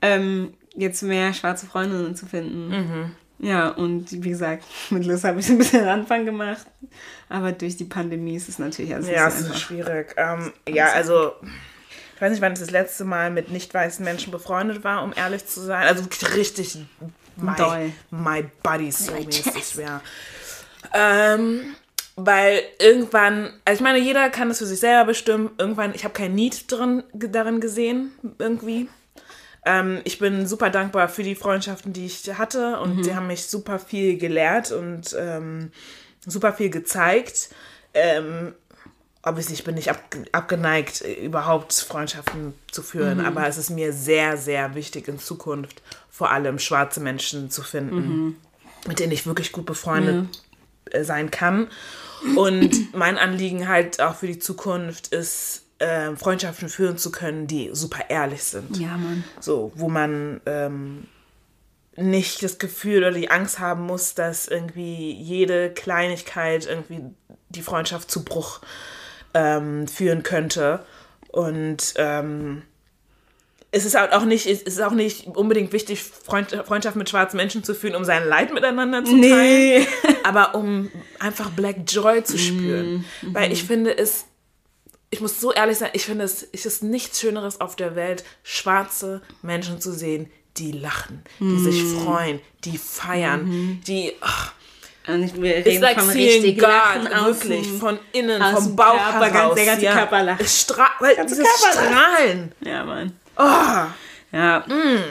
[0.03, 3.17] ähm, jetzt mehr schwarze Freundinnen zu finden.
[3.39, 6.67] Ja, und wie gesagt, mit Liz habe ich ein bisschen Anfang gemacht,
[7.31, 10.15] aber durch die Pandemie ist es natürlich alles Ja, es so ist schwierig.
[10.19, 11.33] Ähm, ja, also
[12.15, 15.15] ich weiß nicht, wann ich das letzte Mal mit nicht weißen Menschen befreundet war, um
[15.17, 15.89] ehrlich zu sein.
[15.89, 16.77] Also wirklich richtig
[17.43, 17.93] my, Doll.
[18.11, 20.01] my buddy so mäßig wäre.
[20.93, 21.75] Ähm,
[22.17, 25.51] weil irgendwann, also ich meine, jeder kann das für sich selber bestimmen.
[25.59, 28.89] Irgendwann, ich habe kein Need drin, darin gesehen, irgendwie.
[29.65, 33.47] Ähm, ich bin super dankbar für die Freundschaften, die ich hatte und sie haben mich
[33.47, 35.71] super viel gelehrt und ähm,
[36.27, 37.51] super viel gezeigt.
[37.93, 38.55] Ähm,
[39.23, 43.93] obviously, ich bin nicht ab, abgeneigt, äh, überhaupt Freundschaften zu führen, aber es ist mir
[43.93, 45.83] sehr, sehr wichtig in Zukunft
[46.21, 48.37] vor allem schwarze Menschen zu finden,
[48.87, 50.29] mit denen ich wirklich gut befreundet
[50.91, 51.69] äh, sein kann.
[52.37, 57.71] Und mein Anliegen halt auch für die Zukunft ist, äh, Freundschaften führen zu können, die
[57.73, 58.77] super ehrlich sind.
[58.77, 59.25] Ja, Mann.
[59.41, 61.07] So, wo man ähm,
[61.97, 67.01] nicht das Gefühl oder die Angst haben muss, dass irgendwie jede Kleinigkeit irgendwie
[67.49, 68.61] die Freundschaft zu Bruch
[69.33, 70.85] ähm, führen könnte.
[71.29, 72.61] Und ähm,
[73.73, 77.37] es ist halt auch nicht, es ist auch nicht unbedingt wichtig, Freund, Freundschaft mit schwarzen
[77.37, 79.87] Menschen zu führen, um sein Leid miteinander zu teilen Nee.
[80.25, 80.91] aber um
[81.21, 83.05] einfach Black Joy zu spüren.
[83.23, 83.35] Mhm.
[83.35, 84.25] Weil ich finde es,
[85.11, 88.25] ich muss so ehrlich sein, ich finde es, es ist nichts Schöneres auf der Welt,
[88.43, 92.01] schwarze Menschen zu sehen, die lachen, die sich Mhm.
[92.05, 94.53] freuen, die feiern, die, ach,
[95.07, 97.79] Und ich, wir reden like richtig God, Lachen wirklich, außen.
[97.79, 99.55] von innen, vom Bauch Körper, ganz- heraus.
[99.55, 99.93] der ganze ja.
[99.93, 100.41] Körper lacht.
[100.41, 101.47] Es stra weil dieses.
[101.49, 102.53] Strahlen.
[102.61, 103.13] Ja, Mann.
[103.37, 103.87] Oh,
[104.33, 104.65] Ja.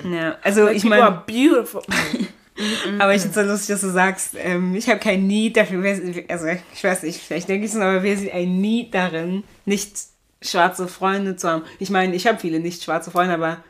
[0.03, 0.37] ja.
[0.41, 1.81] Also ich people are meine, beautiful.
[2.99, 5.83] aber ich finde es so lustig, dass du sagst, ähm, ich habe kein Need dafür.
[6.27, 9.97] Also ich weiß nicht, vielleicht denke ich es, aber wer sieht ein Need darin, nicht
[10.41, 11.63] schwarze Freunde zu haben?
[11.79, 13.63] Ich meine, ich habe viele nicht schwarze Freunde, aber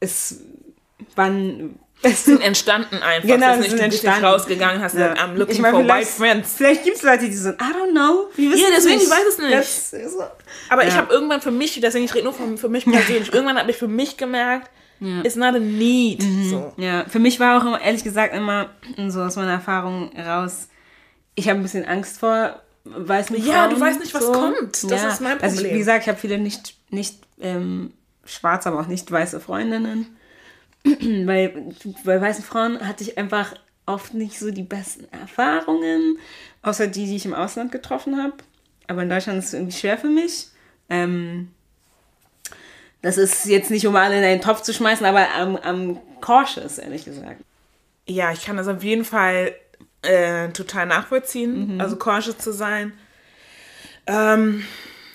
[0.00, 0.40] es
[1.16, 3.28] wann es sind entstanden einfach.
[3.28, 5.08] Genau, es ist nicht, du bist nicht rausgegangen, hast Ja.
[5.12, 6.54] gesagt, I'm looking Ich meine, for white vielleicht- friends.
[6.56, 8.28] Vielleicht gibt es Leute, die so, I don't know.
[8.36, 9.04] Wissen Ja, es deswegen, nicht.
[9.06, 10.10] ich weiß es nicht.
[10.12, 10.22] So.
[10.68, 10.96] Aber ich Ja.
[10.96, 13.76] habe irgendwann für mich, deswegen ich rede nur von, für mich persönlich, irgendwann habe ich
[13.76, 15.22] für mich gemerkt, Ja.
[15.24, 16.22] It's not a need.
[16.22, 16.48] Mhm.
[16.50, 16.72] So.
[16.76, 18.70] Ja, für mich war auch immer, ehrlich gesagt immer
[19.08, 20.68] so aus meiner Erfahrung raus,
[21.34, 23.46] ich habe ein bisschen Angst vor weißen Frauen.
[23.48, 24.32] Ja, du weißt nicht, was so.
[24.32, 24.84] kommt.
[24.84, 25.08] Das ja.
[25.08, 25.50] ist mein Problem.
[25.50, 27.92] Also ich, wie gesagt, ich habe viele nicht, nicht ähm,
[28.24, 30.16] schwarze, aber auch nicht weiße Freundinnen.
[31.26, 31.74] Weil
[32.04, 33.54] bei weißen Frauen hatte ich einfach
[33.86, 36.18] oft nicht so die besten Erfahrungen,
[36.62, 38.34] außer die, die ich im Ausland getroffen habe.
[38.86, 40.48] Aber in Deutschland ist es irgendwie schwer für mich.
[40.88, 41.50] Ähm,
[43.02, 46.78] das ist jetzt nicht, um alle in einen Topf zu schmeißen, aber am, am cautious,
[46.78, 47.42] ehrlich gesagt.
[48.06, 49.54] Ja, ich kann das auf jeden Fall
[50.02, 51.80] äh, total nachvollziehen, mhm.
[51.80, 52.92] also cautious zu sein.
[54.06, 54.64] Ähm,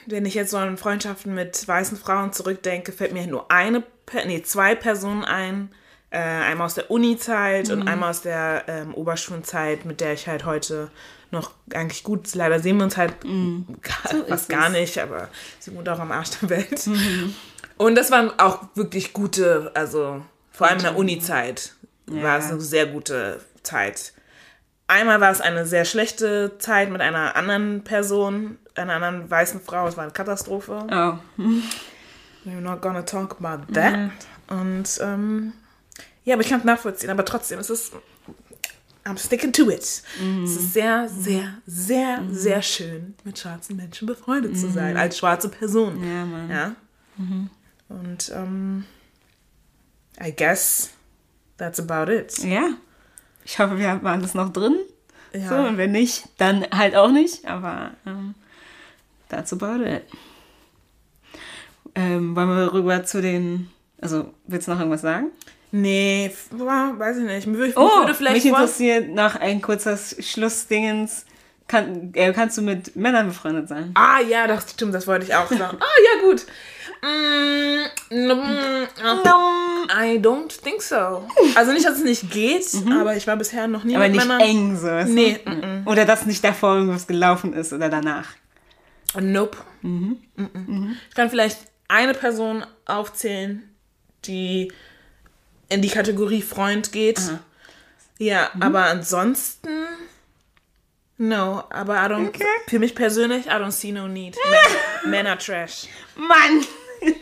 [0.06, 3.84] wenn ich jetzt so an Freundschaften mit weißen Frauen zurückdenke, fällt mir nur eine,
[4.26, 5.70] nee, zwei Personen ein.
[6.12, 7.74] Äh, einmal aus der Uni-Zeit mhm.
[7.74, 10.90] und einmal aus der ähm, Oberschulzeit, mit der ich halt heute
[11.30, 13.68] noch eigentlich gut, leider sehen wir uns halt mhm.
[13.82, 15.30] gar, so fast gar nicht, aber
[15.60, 16.88] sie wohnt auch am Arsch der Welt.
[16.88, 17.36] Mhm.
[17.78, 21.74] Und das waren auch wirklich gute, also vor allem in der Uni-Zeit
[22.10, 22.24] ja.
[22.24, 24.14] war es eine sehr gute Zeit.
[24.88, 29.88] Einmal war es eine sehr schlechte Zeit mit einer anderen Person, einer anderen weißen Frau.
[29.88, 30.88] Es war eine Katastrophe.
[30.92, 31.42] Oh.
[32.46, 33.98] We're not gonna talk about that.
[33.98, 34.12] Mhm.
[34.48, 35.54] Und ähm,
[36.24, 37.10] ja, aber ich kann es nachvollziehen.
[37.10, 37.94] Aber trotzdem, es ist
[39.06, 40.04] I'm sticking to it.
[40.22, 40.44] Mhm.
[40.44, 42.34] Es ist sehr, sehr, sehr, mhm.
[42.34, 45.00] sehr schön, mit schwarzen Menschen befreundet zu sein, mhm.
[45.00, 46.04] als schwarze Person.
[46.04, 46.50] Ja, Mann.
[46.50, 46.76] Ja?
[47.18, 47.50] Mhm.
[47.90, 48.86] Und ähm,
[50.24, 50.92] I guess
[51.58, 52.38] that's about it.
[52.40, 52.72] Ja.
[53.44, 54.76] Ich hoffe, wir waren das noch drin.
[55.34, 55.50] Ja.
[55.50, 57.46] So, und wenn nicht, dann halt auch nicht.
[57.46, 58.36] Aber ähm,
[59.30, 60.04] that's about it.
[62.00, 63.70] Ähm, wollen wir rüber zu den.
[64.02, 65.32] Also, willst du noch irgendwas sagen?
[65.72, 67.46] Nee, weiß ich nicht.
[67.46, 71.26] Mich, oh, würde vielleicht mich interessiert noch ein kurzes Schlussdingens.
[71.68, 73.92] Kann, äh, kannst du mit Männern befreundet sein?
[73.94, 75.78] Ah ja, das stimmt, das wollte ich auch sagen.
[75.80, 76.46] ah ja, gut.
[77.02, 78.88] Mm, mm,
[79.92, 81.28] I don't think so.
[81.56, 82.94] Also nicht, dass es nicht geht, mhm.
[82.94, 84.42] aber ich war bisher noch nie aber mit nicht Männern.
[84.42, 85.04] eng so.
[85.04, 85.40] Nee.
[85.46, 85.84] Mhm.
[85.86, 88.30] Oder dass nicht davor irgendwas gelaufen ist oder danach.
[89.20, 89.58] Nope.
[89.82, 90.18] Mhm.
[90.36, 90.98] mhm.
[91.10, 91.60] Ich kann vielleicht
[91.90, 93.76] eine Person aufzählen,
[94.24, 94.72] die
[95.68, 97.20] in die Kategorie Freund geht.
[97.20, 97.40] Aha.
[98.18, 98.64] Ja, mhm.
[98.64, 99.70] aber ansonsten
[101.18, 101.64] no.
[101.70, 102.46] Aber I don't, okay.
[102.68, 104.38] für mich persönlich, I don't see no need.
[105.06, 105.88] Männer Trash.
[106.16, 106.66] Mann!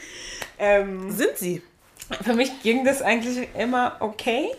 [0.60, 1.62] ähm, Sind sie?
[2.24, 4.50] Für mich ging das eigentlich immer okay.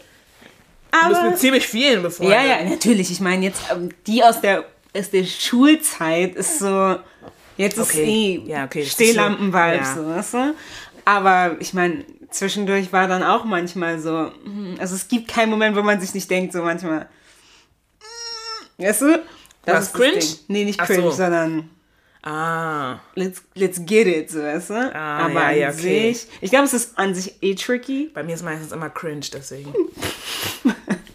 [0.91, 2.37] Aber, du bist mit ziemlich vielen befreundet.
[2.37, 3.11] Ja, ja, natürlich.
[3.11, 4.65] Ich meine, jetzt ähm, die aus der,
[4.97, 6.99] aus der Schulzeit ist so,
[7.59, 8.03] jetzt okay.
[8.03, 9.95] ist eh ja, okay, Stehlampen-Vibes, ja.
[9.95, 10.55] so, weißt du?
[11.05, 15.77] Aber ich meine, zwischendurch war dann auch manchmal so, hm, also es gibt keinen Moment,
[15.77, 17.09] wo man sich nicht denkt, so manchmal,
[18.01, 19.23] hm, weißt du?
[19.65, 20.25] Das Was, ist cringe?
[20.49, 21.11] Nee, nicht cringe, so.
[21.11, 21.69] sondern
[22.23, 23.01] Ah.
[23.15, 24.95] Let's, let's get it, so weißt du?
[24.95, 26.13] Ah, Aber ja, ja, an okay.
[26.13, 28.11] sich, ich glaube, es ist an sich eh tricky.
[28.13, 29.73] Bei mir ist meistens immer cringe, deswegen.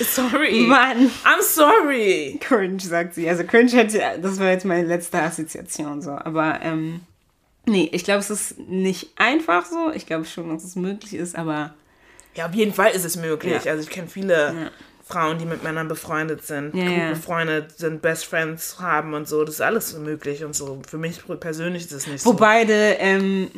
[0.00, 0.60] sorry.
[0.60, 1.10] Mann.
[1.24, 2.38] I'm sorry.
[2.40, 3.28] Cringe, sagt sie.
[3.28, 6.12] Also cringe hätte, das war jetzt meine letzte Assoziation so.
[6.12, 7.00] Aber, ähm,
[7.66, 9.90] nee, ich glaube, es ist nicht einfach so.
[9.92, 11.74] Ich glaube schon, dass es möglich ist, aber...
[12.34, 13.64] Ja, auf jeden Fall ist es möglich.
[13.64, 13.72] Ja.
[13.72, 14.34] Also ich kenne viele...
[14.34, 14.70] Ja
[15.10, 19.44] Frauen, die mit Männern befreundet sind, ja, gut befreundet sind, Best Friends haben und so.
[19.44, 20.80] Das ist alles möglich und so.
[20.88, 22.36] Für mich persönlich ist es nicht Wo so.
[22.36, 23.50] Wo beide, ähm,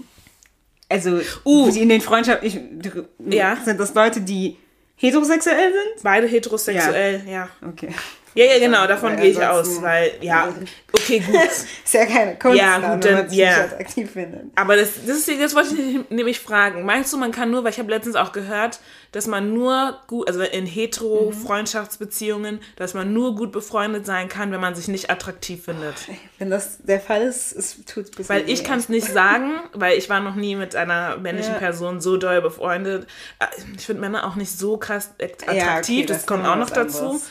[0.89, 1.69] also uh.
[1.69, 2.81] in den Freundschaften,
[3.29, 3.57] ja.
[3.63, 4.57] sind das Leute, die
[5.03, 6.03] heterosexuell sind?
[6.03, 7.33] Beide heterosexuell, ja.
[7.33, 7.69] ja.
[7.69, 7.91] Okay.
[8.35, 10.49] Ja, ja, genau, davon gehe ich aus, weil, ja,
[10.93, 11.35] okay, gut.
[11.85, 13.65] ist ja keine Kunst, ja, gut, dann, ja.
[13.65, 14.45] attraktiv findet.
[14.55, 16.85] Aber das, das, ist, das wollte ich nämlich fragen.
[16.87, 18.81] Meinst du, man kann nur, weil ich habe letztens auch gehört,
[19.13, 24.61] dass man nur gut, also in hetero-Freundschaftsbeziehungen, dass man nur gut befreundet sein kann, wenn
[24.61, 25.97] man sich nicht attraktiv findet?
[26.39, 29.99] Wenn das der Fall ist, es tut es Weil ich kann es nicht sagen, weil
[29.99, 31.59] ich war noch nie mit einer männlichen ja.
[31.59, 33.07] Person so doll befreundet.
[33.39, 36.57] Äh, ich finde Männer auch nicht so krass attraktiv, ja, okay, das, das kommt auch
[36.57, 36.99] noch dazu.
[36.99, 37.31] Anderes.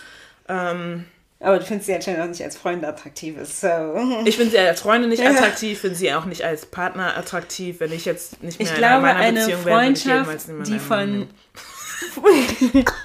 [0.51, 1.05] Ähm,
[1.39, 3.35] aber du findest sie anscheinend auch nicht als Freunde attraktiv.
[3.43, 3.67] So.
[4.25, 7.79] Ich finde sie als Freunde nicht attraktiv, finde sie auch nicht als Partner attraktiv.
[7.79, 10.79] Wenn ich jetzt nicht mehr ich in glaube, meiner eine Beziehung Freundschaft, wäre, ich die
[10.79, 11.27] von...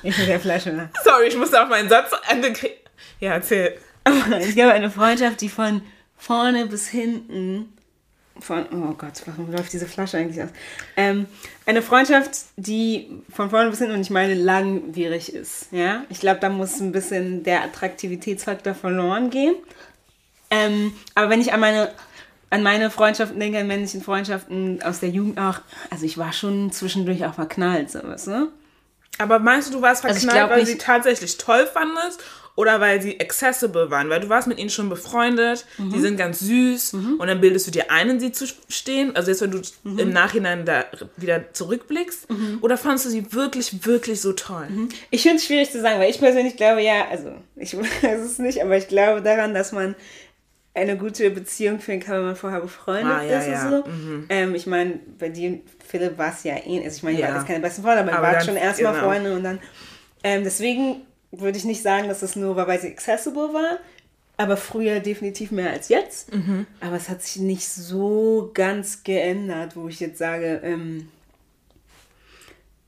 [0.03, 0.91] ich bin der Flasche.
[1.05, 2.75] Sorry, ich musste auf meinen Satz Ende kriegen.
[3.21, 3.79] Ja, erzähl.
[4.41, 5.83] ich glaube, eine Freundschaft, die von
[6.17, 7.76] vorne bis hinten
[8.41, 10.51] von, oh Gott, warum läuft diese Flasche eigentlich aus?
[10.97, 11.27] Ähm,
[11.65, 15.69] eine Freundschaft, die von vorne bis hinten, und ich meine langwierig ist.
[15.73, 16.05] Ja?
[16.09, 19.55] Ich glaube, da muss ein bisschen der Attraktivitätsfaktor verloren gehen.
[20.51, 21.91] Ähm, aber wenn ich an meine,
[22.51, 25.61] an meine Freundschaften denke, an männlichen Freundschaften aus der Jugend auch,
[25.91, 28.49] also ich war schon zwischendurch auch verknallt, sowas, ne?
[29.19, 32.23] Aber meinst du, du warst also verknallt, also weil du sie tatsächlich toll fandest?
[32.57, 35.93] Oder weil sie accessible waren, weil du warst mit ihnen schon befreundet, Mhm.
[35.93, 39.31] die sind ganz süß und dann bildest du dir ein, in sie zu stehen, also
[39.31, 39.99] jetzt, wenn du Mhm.
[39.99, 40.85] im Nachhinein da
[41.17, 42.27] wieder zurückblickst,
[42.63, 44.67] oder fandest du sie wirklich, wirklich so toll?
[45.11, 48.39] Ich finde es schwierig zu sagen, weil ich persönlich glaube ja, also ich weiß es
[48.39, 49.95] nicht, aber ich glaube daran, dass man
[50.75, 53.63] eine gute Beziehung führen kann, wenn man vorher befreundet Ah, ja, ist ja.
[53.69, 53.91] und so.
[54.29, 57.29] Ähm, ich meine, bei dir, Philipp, war es ja eh, also ich meine, ihr Ja.
[57.29, 59.05] wart jetzt keine besten Freunde, aber, ihr Aber wart dann- schon erstmal genau.
[59.07, 59.59] Freunde und dann,
[60.23, 60.97] ähm, deswegen
[61.31, 63.79] würde ich nicht sagen, dass es nur war, weil sie accessible war,
[64.37, 66.33] aber früher definitiv mehr als jetzt.
[66.35, 66.67] Mhm.
[66.81, 71.09] Aber es hat sich nicht so ganz geändert, wo ich jetzt sage, ähm,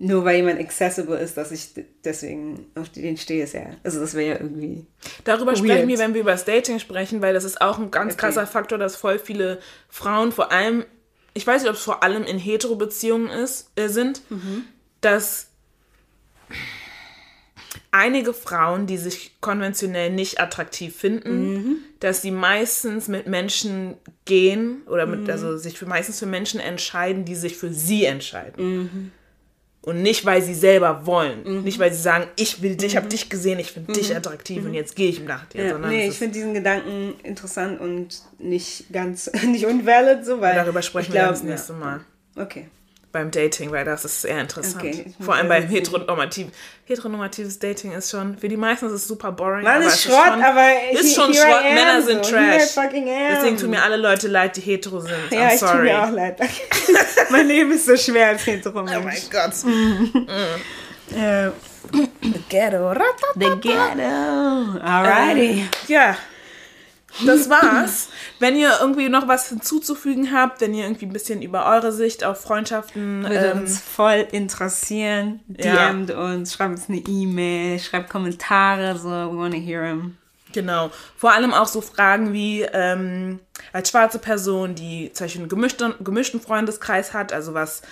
[0.01, 1.71] nur weil jemand accessible ist, dass ich
[2.05, 3.67] deswegen auf den stehe, ist ja.
[3.83, 4.87] Also das wäre ja irgendwie.
[5.25, 5.59] Darüber Weird.
[5.59, 8.21] sprechen wir, wenn wir über das Dating sprechen, weil das ist auch ein ganz Okay.
[8.21, 9.59] krasser Faktor, dass voll viele
[9.89, 10.85] Frauen, vor allem,
[11.35, 14.23] ich weiß nicht, ob es vor allem in Hetero-Beziehungen ist, äh, sind,
[15.01, 15.48] dass
[17.99, 23.95] einige Frauen, die sich konventionell nicht attraktiv finden, dass sie meistens mit Menschen
[24.25, 29.13] gehen oder mit, also sich für, meistens für Menschen entscheiden, die sich für sie entscheiden.
[29.81, 31.65] Und nicht, weil sie selber wollen.
[31.65, 34.65] Nicht, weil sie sagen, ich will dich, ich habe dich gesehen, ich finde dich attraktiv
[34.65, 35.65] und jetzt gehe ich nach dir.
[35.65, 40.55] Ja, nee, ich finde diesen Gedanken interessant und nicht ganz, nicht unvalid so, weil.
[40.55, 42.01] darüber sprechen ich wir glaub, das nächste Mal.
[42.37, 42.69] Okay.
[43.11, 44.85] Beim Dating, weil das ist sehr interessant.
[44.85, 46.49] Okay, Vor allem beim jetzt heteronormativ.
[46.85, 49.67] Heteronormatives Dating ist schon, für die meisten ist es super boring.
[49.67, 51.65] Aber ist Schrott, schon, aber ist schon Schrott.
[51.65, 52.33] am Männer sind so.
[52.33, 52.75] Trash.
[52.75, 55.13] Deswegen tun mir alle Leute leid, die hetero sind.
[55.31, 55.83] Ja, I'm ich tue sorry.
[55.85, 56.39] mir auch leid.
[57.31, 59.31] mein Leben ist so schwer als hetero Oh mein Mensch.
[59.31, 59.53] Gott.
[61.17, 61.51] Äh,
[62.51, 62.95] Ghetto.
[63.37, 64.79] the ghetto.
[64.83, 65.67] Alrighty.
[65.87, 66.15] Ja,
[67.27, 68.09] das war's.
[68.39, 72.25] Wenn ihr irgendwie noch was hinzuzufügen habt, wenn ihr irgendwie ein bisschen über eure Sicht
[72.25, 75.41] auf Freundschaften Würde ähm, uns voll interessieren.
[75.57, 75.91] Ja.
[75.91, 80.17] DMt uns, schreibt uns eine E-Mail, schreibt Kommentare, so, we wanna hear them.
[80.53, 80.91] Genau.
[81.17, 83.41] Vor allem auch so Fragen wie ähm,
[83.73, 87.83] als schwarze Person, die zum Beispiel einen gemischten, gemischten Freundeskreis hat, also was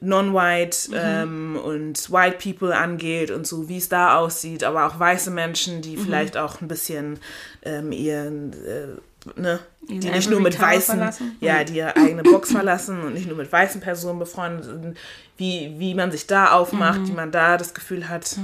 [0.00, 5.30] Non-White ähm, und White People angeht und so, wie es da aussieht, aber auch weiße
[5.30, 7.18] Menschen, die vielleicht auch ein bisschen
[7.62, 11.36] ähm, ihren, äh, ne, die Ihren nicht nur mit Tower weißen, verlassen?
[11.40, 14.96] ja, die ihre eigene Box verlassen und nicht nur mit weißen Personen befreundet sind,
[15.36, 18.36] wie, wie man sich da aufmacht, wie man da das Gefühl hat,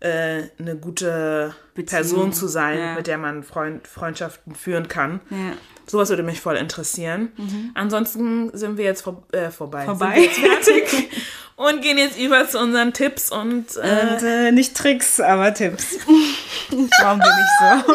[0.00, 2.94] äh, eine gute Beziehung, Person zu sein, ja.
[2.94, 5.20] mit der man Freund, Freundschaften führen kann.
[5.30, 5.52] Ja.
[5.86, 7.32] Sowas würde mich voll interessieren.
[7.74, 9.84] Ansonsten sind wir jetzt vor, äh, vorbei.
[9.84, 10.28] Vorbei.
[10.28, 11.10] Fertig
[11.56, 15.98] und gehen jetzt über zu unseren Tipps und äh, Und äh, nicht Tricks, aber Tipps.
[17.00, 17.94] Warum bin ich so?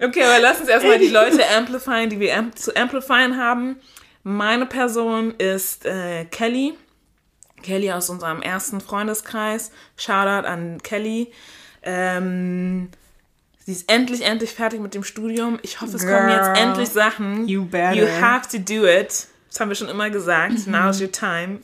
[0.06, 3.76] okay, aber lass uns erstmal die Leute amplifieren, die wir am zu amplifieren haben.
[4.22, 6.74] Meine Person ist äh, Kelly.
[7.62, 9.70] Kelly aus unserem ersten Freundeskreis.
[9.96, 11.32] Shoutout an Kelly.
[11.82, 12.90] Ähm,
[13.68, 15.58] sie ist endlich, endlich fertig mit dem Studium.
[15.60, 17.46] Ich hoffe, es kommen Girl, jetzt endlich Sachen.
[17.46, 17.92] you better.
[17.92, 19.26] You have to do it.
[19.50, 20.66] Das haben wir schon immer gesagt.
[20.66, 20.72] Mhm.
[20.72, 21.60] Now's your time.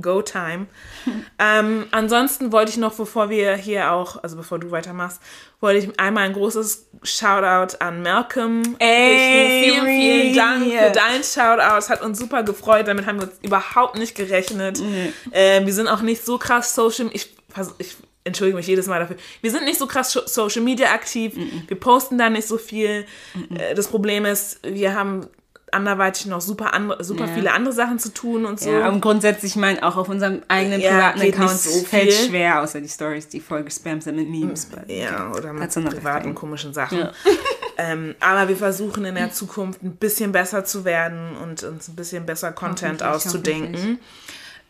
[0.00, 0.66] Go time.
[1.38, 5.22] ähm, ansonsten wollte ich noch, bevor wir hier auch, also bevor du weitermachst,
[5.60, 9.70] wollte ich einmal ein großes Shoutout an Malcolm Ey.
[9.70, 11.78] Vielen, vielen Dank für dein Shoutout.
[11.78, 12.88] Es hat uns super gefreut.
[12.88, 14.82] Damit haben wir uns überhaupt nicht gerechnet.
[15.30, 17.36] Äh, wir sind auch nicht so krass Social, ich,
[17.78, 19.16] ich entschuldige mich jedes Mal dafür.
[19.40, 21.32] Wir sind nicht so krass Social Media aktiv.
[21.68, 23.06] Wir posten da nicht so viel.
[23.54, 25.26] Äh, das Problem ist, wir haben
[25.72, 27.34] anderweitig noch super, andere, super Ja.
[27.34, 28.70] viele andere Sachen zu tun und so.
[28.70, 32.28] Ja, und grundsätzlich, ich meine, auch auf unserem eigenen Ja, privaten Account so fällt viel.
[32.28, 34.66] schwer, außer die Stories, die voll gespammt sind mit Memes.
[34.66, 36.98] but- Ja, oder mit privaten komischen Sachen.
[36.98, 37.12] Ja.
[37.78, 41.94] Ähm, aber wir versuchen in der Zukunft ein bisschen besser zu werden und uns ein
[41.94, 43.98] bisschen besser Content auszudenken.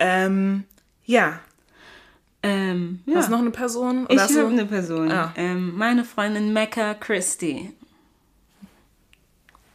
[0.01, 0.65] Ähm,
[1.05, 1.39] ja,
[2.47, 3.17] Ähm, ja.
[3.17, 4.07] hast du noch eine Person?
[4.09, 5.11] ich habe eine Person.
[5.11, 5.33] Ah.
[5.37, 7.73] Ähm, meine Freundin Mecca Christie.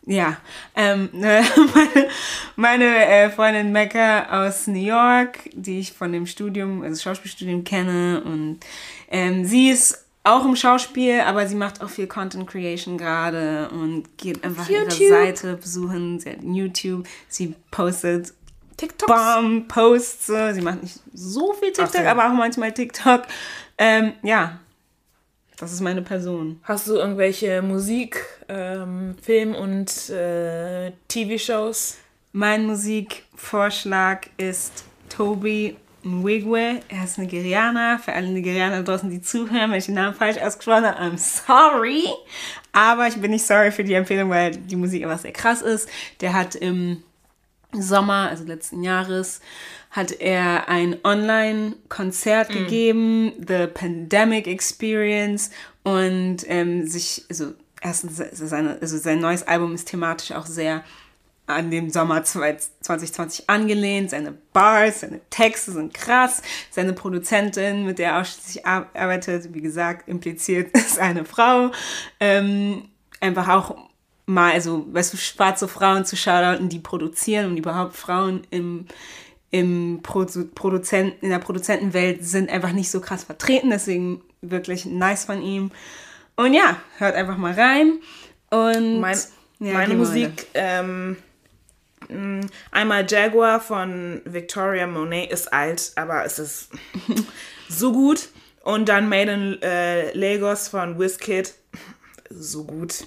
[0.05, 0.37] Ja,
[0.75, 1.43] ähm, ne,
[1.75, 2.07] meine,
[2.55, 8.23] meine äh, Freundin Mecca aus New York, die ich von dem Studium, also Schauspielstudium kenne
[8.25, 8.59] und
[9.09, 14.17] ähm, sie ist auch im Schauspiel, aber sie macht auch viel Content Creation gerade und
[14.17, 15.09] geht einfach ihre YouTube.
[15.09, 16.19] Seite besuchen.
[16.19, 18.33] Sie hat YouTube, sie postet
[18.81, 19.11] TikToks?
[19.11, 20.27] Bomb Posts.
[20.27, 20.53] So.
[20.53, 22.07] Sie macht nicht so viel TikTok, so.
[22.07, 23.23] aber auch manchmal TikTok.
[23.77, 24.59] Ähm, ja,
[25.57, 26.59] das ist meine Person.
[26.63, 31.97] Hast du irgendwelche Musik, ähm, Film und äh, TV-Shows?
[32.31, 36.79] Mein Musikvorschlag ist Toby Nwigwe.
[36.87, 37.99] Er ist Nigerianer.
[37.99, 42.05] Für alle Nigerianer draußen, die zuhören, wenn ich den Namen falsch ausgesprochen habe, I'm sorry.
[42.71, 45.87] Aber ich bin nicht sorry für die Empfehlung, weil die Musik einfach sehr krass ist.
[46.21, 47.03] Der hat im
[47.73, 49.41] Sommer, also letzten Jahres,
[49.89, 55.51] hat er ein Online-Konzert gegeben, The Pandemic Experience,
[55.83, 60.83] und ähm, sich, also erstens, also seine, also sein neues Album ist thematisch auch sehr
[61.47, 64.11] an den Sommer 2020 angelehnt.
[64.11, 66.41] Seine Bars, seine Texte sind krass.
[66.69, 71.71] Seine Produzentin, mit der er ausschließlich arbeitet, wie gesagt, impliziert ist eine Frau.
[72.19, 73.90] Ähm, einfach auch
[74.31, 78.87] mal, also, weißt du, schwarze Frauen zu shoutouten, die produzieren und überhaupt Frauen im,
[79.51, 83.69] im Produ Produzenten, in der Produzentenwelt sind einfach nicht so krass vertreten.
[83.69, 85.71] Deswegen wirklich nice von ihm.
[86.35, 87.99] Und ja, hört einfach mal rein.
[88.49, 89.17] Und Mein,
[89.59, 91.17] ja, meine Musik, ähm,
[92.09, 96.69] mh, einmal Jaguar von Victoria Monet ist alt, aber es ist
[97.69, 98.29] so gut.
[98.63, 101.53] Und dann Made in äh, Lagos von Wizkid,
[102.31, 103.05] so gut.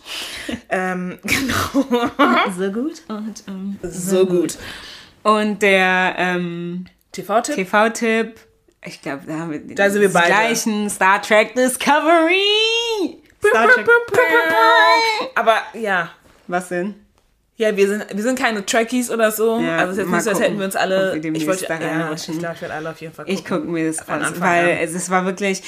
[0.68, 2.10] ähm, genau.
[2.58, 3.02] So gut.
[3.08, 4.58] Und, ähm, so gut.
[5.22, 7.54] und der ähm, TV-Tipp?
[7.54, 8.40] TV-Tipp,
[8.84, 10.26] ich glaube, da haben wir Da sind wir beide.
[10.26, 13.18] gleichen Star Trek Discovery.
[13.46, 13.88] Star Trek.
[15.34, 16.10] Aber ja,
[16.46, 16.94] Was denn?
[17.56, 19.60] Ja, wir sind, wir sind keine Trekkies oder so.
[19.60, 21.22] Ja, also es ist jetzt nicht so, als hätten wir uns alle.
[21.22, 23.38] wir ich wollte, ja, ich glaube, ich werde alle auf jeden Fall gucken.
[23.38, 24.78] Ich gucke mir das an, weil an.
[24.78, 25.62] es, es war wirklich,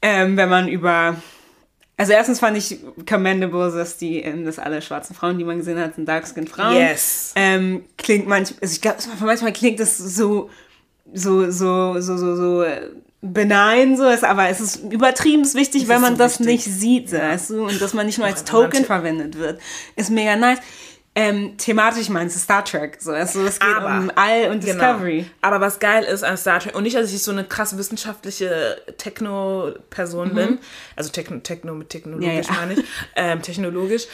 [0.00, 1.16] ähm, wenn man über,
[1.98, 5.80] also erstens fand ich commendable, dass die, ähm, dass alle schwarzen Frauen, die man gesehen
[5.80, 6.76] hat, sind dark-skinned Frauen.
[6.76, 7.32] Yes.
[7.34, 10.48] Ähm, klingt manchmal, also ich glaube, manchmal klingt das so,
[11.12, 12.90] so, so, so, so, so äh,
[13.20, 16.46] benign, so ist, aber es ist übertrieben wichtig, Es wenn man so das wichtig.
[16.46, 19.60] nicht sieht, weißt du, und dass man nicht nur als Token verwendet wird,
[19.96, 20.60] ist mega nice.
[21.20, 24.74] Ähm, thematisch meinst du Star Trek, so, also es geht Aber- um All und Genau.
[24.84, 25.26] Discovery.
[25.40, 28.80] Aber was geil ist an Star Trek, und nicht, dass ich so eine krass wissenschaftliche
[28.98, 30.58] Techno-Person bin,
[30.96, 32.34] also Techno, Techno mit technologisch Mhm.
[32.54, 32.60] Ja, ja.
[32.60, 32.84] meine ich,
[33.16, 34.06] ähm, technologisch,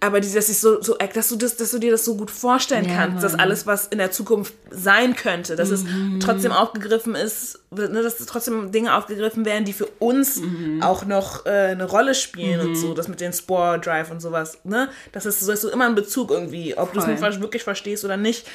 [0.00, 2.84] aber dieses, dass, so, so, dass, du das, dass du dir das so gut vorstellen
[2.86, 5.74] Ja, kannst, dass alles, was in der Zukunft sein könnte, dass Mhm.
[5.74, 5.84] es
[6.20, 10.82] trotzdem aufgegriffen ist, ne, dass trotzdem Dinge aufgegriffen werden, die für uns Mhm.
[10.82, 14.58] auch noch äh, eine Rolle spielen und so, das mit den Spore Drive und sowas,
[14.64, 17.06] ne, das ist, so hast du immer einen Bezug irgendwie, ob du es
[17.40, 18.46] wirklich verstehst oder nicht,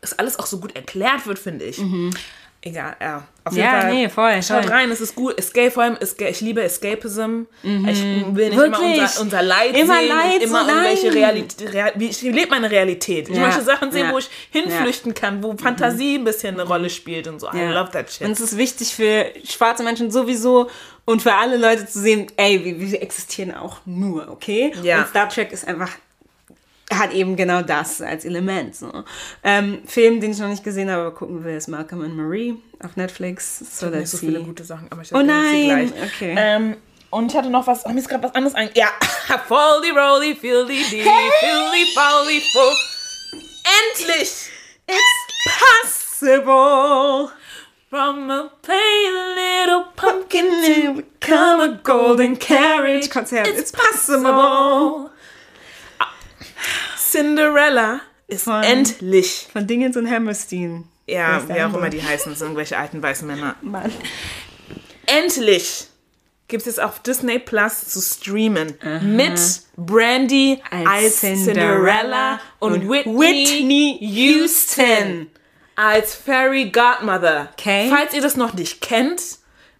[0.00, 1.78] dass alles auch so gut erklärt wird, finde ich.
[2.62, 3.22] Egal, ja.
[3.44, 3.72] Auf jeden Mhm.
[3.74, 3.90] Ja, Fall.
[3.94, 4.72] nee, voll, Schaut voll.
[4.74, 5.38] rein, es ist gut.
[5.38, 7.44] Escape, vor allem, Escape, ich liebe Escapism.
[7.62, 9.00] Ich will nicht immer Wirklich?
[9.00, 11.14] unser, unser Leid Immer sehen, Leid, immer so irgendwelche.
[11.14, 11.72] Realität.
[11.72, 13.30] Real, wie- ich lebe meine Realität.
[13.30, 14.12] Ich Ja, möchte Sachen sehen, ja.
[14.12, 17.48] wo ich hinflüchten kann, wo Fantasie ein bisschen eine Rolle spielt und so.
[17.50, 17.70] I Ja.
[17.80, 18.26] love that shit.
[18.26, 20.68] Und es ist wichtig für schwarze Menschen sowieso
[21.06, 24.72] und für alle Leute zu sehen, ey, wir, wir existieren auch nur, okay?
[24.82, 24.98] Ja.
[25.00, 25.88] Und Star Trek ist einfach,
[26.90, 28.74] hat eben genau das als Element.
[28.76, 29.04] So.
[29.42, 32.56] Ähm, Film, den ich noch nicht gesehen habe, aber gucken will, ist Malcolm and Marie
[32.82, 33.58] auf Netflix.
[33.58, 36.34] So nicht let's so viele gute Sachen, aber ich Oh erzähle sie nein, okay.
[36.36, 36.76] Ähm,
[37.10, 38.70] und ich hatte noch was, oh, mir ist gerade was anderes ein.
[38.74, 38.88] Ja,
[39.48, 42.72] Foldy, Rolly, Fildy, Dee, Fildy, Foldy, Fo.
[43.64, 44.50] Endlich!
[44.86, 47.30] It's possible.
[47.88, 53.10] From a plain little pumpkin you become a golden carriage?
[53.10, 53.48] Konzert.
[53.48, 55.10] It's, possible.
[57.10, 59.48] Cinderella ist Von- endlich.
[59.52, 60.84] Von Dingens und Hammerstein.
[61.06, 63.56] Ja, wer auch immer die heißen, sind irgendwelche alten weißen Männer.
[63.62, 63.90] Mann.
[65.06, 65.86] Endlich
[66.48, 68.74] gibt es auf Disney Plus zu streamen.
[69.02, 69.40] Mit
[69.76, 75.30] Brandy als, Cinderella, und, Whitney, Whitney Houston Houston.
[75.76, 77.48] als Fairy Godmother.
[77.58, 77.88] Okay.
[77.90, 79.20] Falls ihr das noch nicht kennt,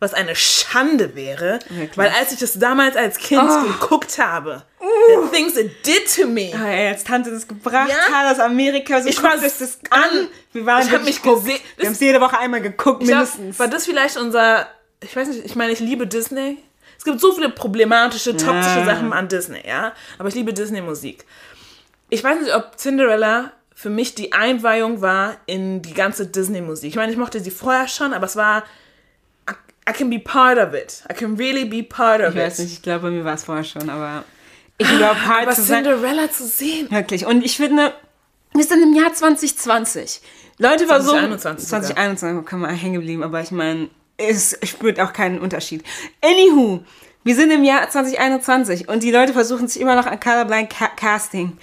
[0.01, 1.97] was eine Schande wäre, Wirklich?
[1.99, 3.63] weil als ich das damals als Kind Oh.
[3.69, 6.51] geguckt habe, the things it did to me.
[6.55, 8.13] Ah, ey, als Tante das gebracht Ja?
[8.13, 10.29] hat aus Amerika, so Ich guckt euch das an.
[10.53, 13.21] Wir waren Ich hab mich gesehen- Wir haben es jede Woche einmal geguckt, Ich glaub,
[13.21, 13.59] mindestens.
[13.59, 14.67] war das vielleicht unser,
[15.03, 16.59] ich weiß nicht, ich meine, ich liebe Disney.
[16.99, 18.85] Es gibt so viele problematische, toxische Ja.
[18.85, 19.93] Sachen an Disney, ja.
[20.19, 21.25] Aber ich liebe Disney-Musik.
[22.11, 26.91] Ich weiß nicht, ob Cinderella für mich die Einweihung war in die ganze Disney-Musik.
[26.91, 28.65] Ich meine, ich mochte sie vorher schon, aber es war,
[29.89, 31.03] I, can be part of it.
[31.11, 32.65] I can really be part of ich weiß it.
[32.65, 34.25] nicht, ich glaube, bei mir war es vorher schon, aber
[34.79, 35.85] ich überhaupt hart Aber zu sein.
[35.85, 36.91] Cinderella zu sehen.
[36.91, 37.27] Wirklich.
[37.27, 37.93] Und ich finde,
[38.55, 40.21] wir sind im Jahr 2020.
[40.59, 41.39] Leute versuchen.
[41.39, 41.83] 2021 sogar.
[41.83, 45.83] 2021 kann man hängen geblieben, aber ich meine, es spürt auch keinen Unterschied.
[46.23, 46.85] Anywho,
[47.25, 50.89] wir sind im Jahr 2021 und die Leute versuchen sich immer noch an Colorblind Ca
[50.89, 51.59] Casting.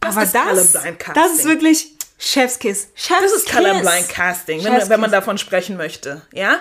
[0.00, 1.22] aber ist das, Colorblind Casting.
[1.22, 2.88] das ist wirklich Chefskiss.
[2.94, 3.32] Chefskiss.
[3.32, 6.60] Das ist Colorblind Casting, wenn, wenn man davon sprechen möchte, ja?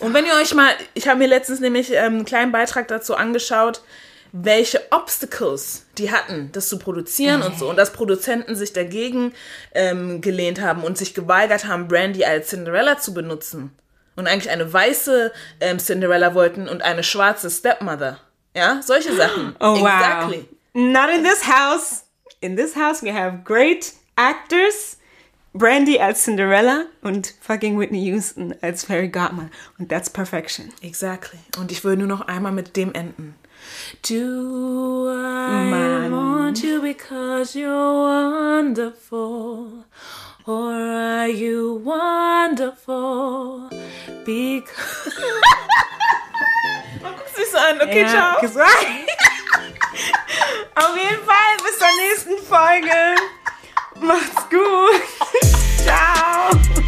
[0.00, 3.14] Und wenn ihr euch mal, ich habe mir letztens nämlich ähm, einen kleinen Beitrag dazu
[3.14, 3.82] angeschaut,
[4.32, 7.68] welche Obstacles die hatten, das zu produzieren und so.
[7.68, 9.32] Und dass Produzenten sich dagegen
[9.74, 13.72] ähm, gelehnt haben und sich geweigert haben, Brandy als Cinderella zu benutzen.
[14.16, 18.18] Und eigentlich eine weiße ähm, Cinderella wollten und eine schwarze Stepmother.
[18.54, 19.56] Ja, solche Sachen.
[19.60, 19.86] Oh, wow.
[19.86, 20.48] Exactly.
[20.74, 22.04] Not in this house.
[22.40, 24.98] In this house we have great Actors,
[25.52, 29.50] Brandy als Cinderella und fucking Whitney Houston als Fairy Godmother.
[29.78, 30.72] Und that's perfection.
[30.80, 31.38] Exactly.
[31.58, 33.34] Und ich will nur noch einmal mit dem enden.
[34.08, 36.12] Do I Mann.
[36.12, 37.66] want you because you're
[38.56, 39.84] wonderful?
[40.46, 43.68] Or are you wonderful?
[44.24, 45.12] Because.
[47.02, 47.80] Man guckt sich so an.
[47.82, 48.36] Okay, Ja, ciao.
[50.76, 53.16] Auf jeden Fall bis zur nächsten Folge.
[54.02, 55.02] Macht's gut.
[55.84, 56.79] Ciao.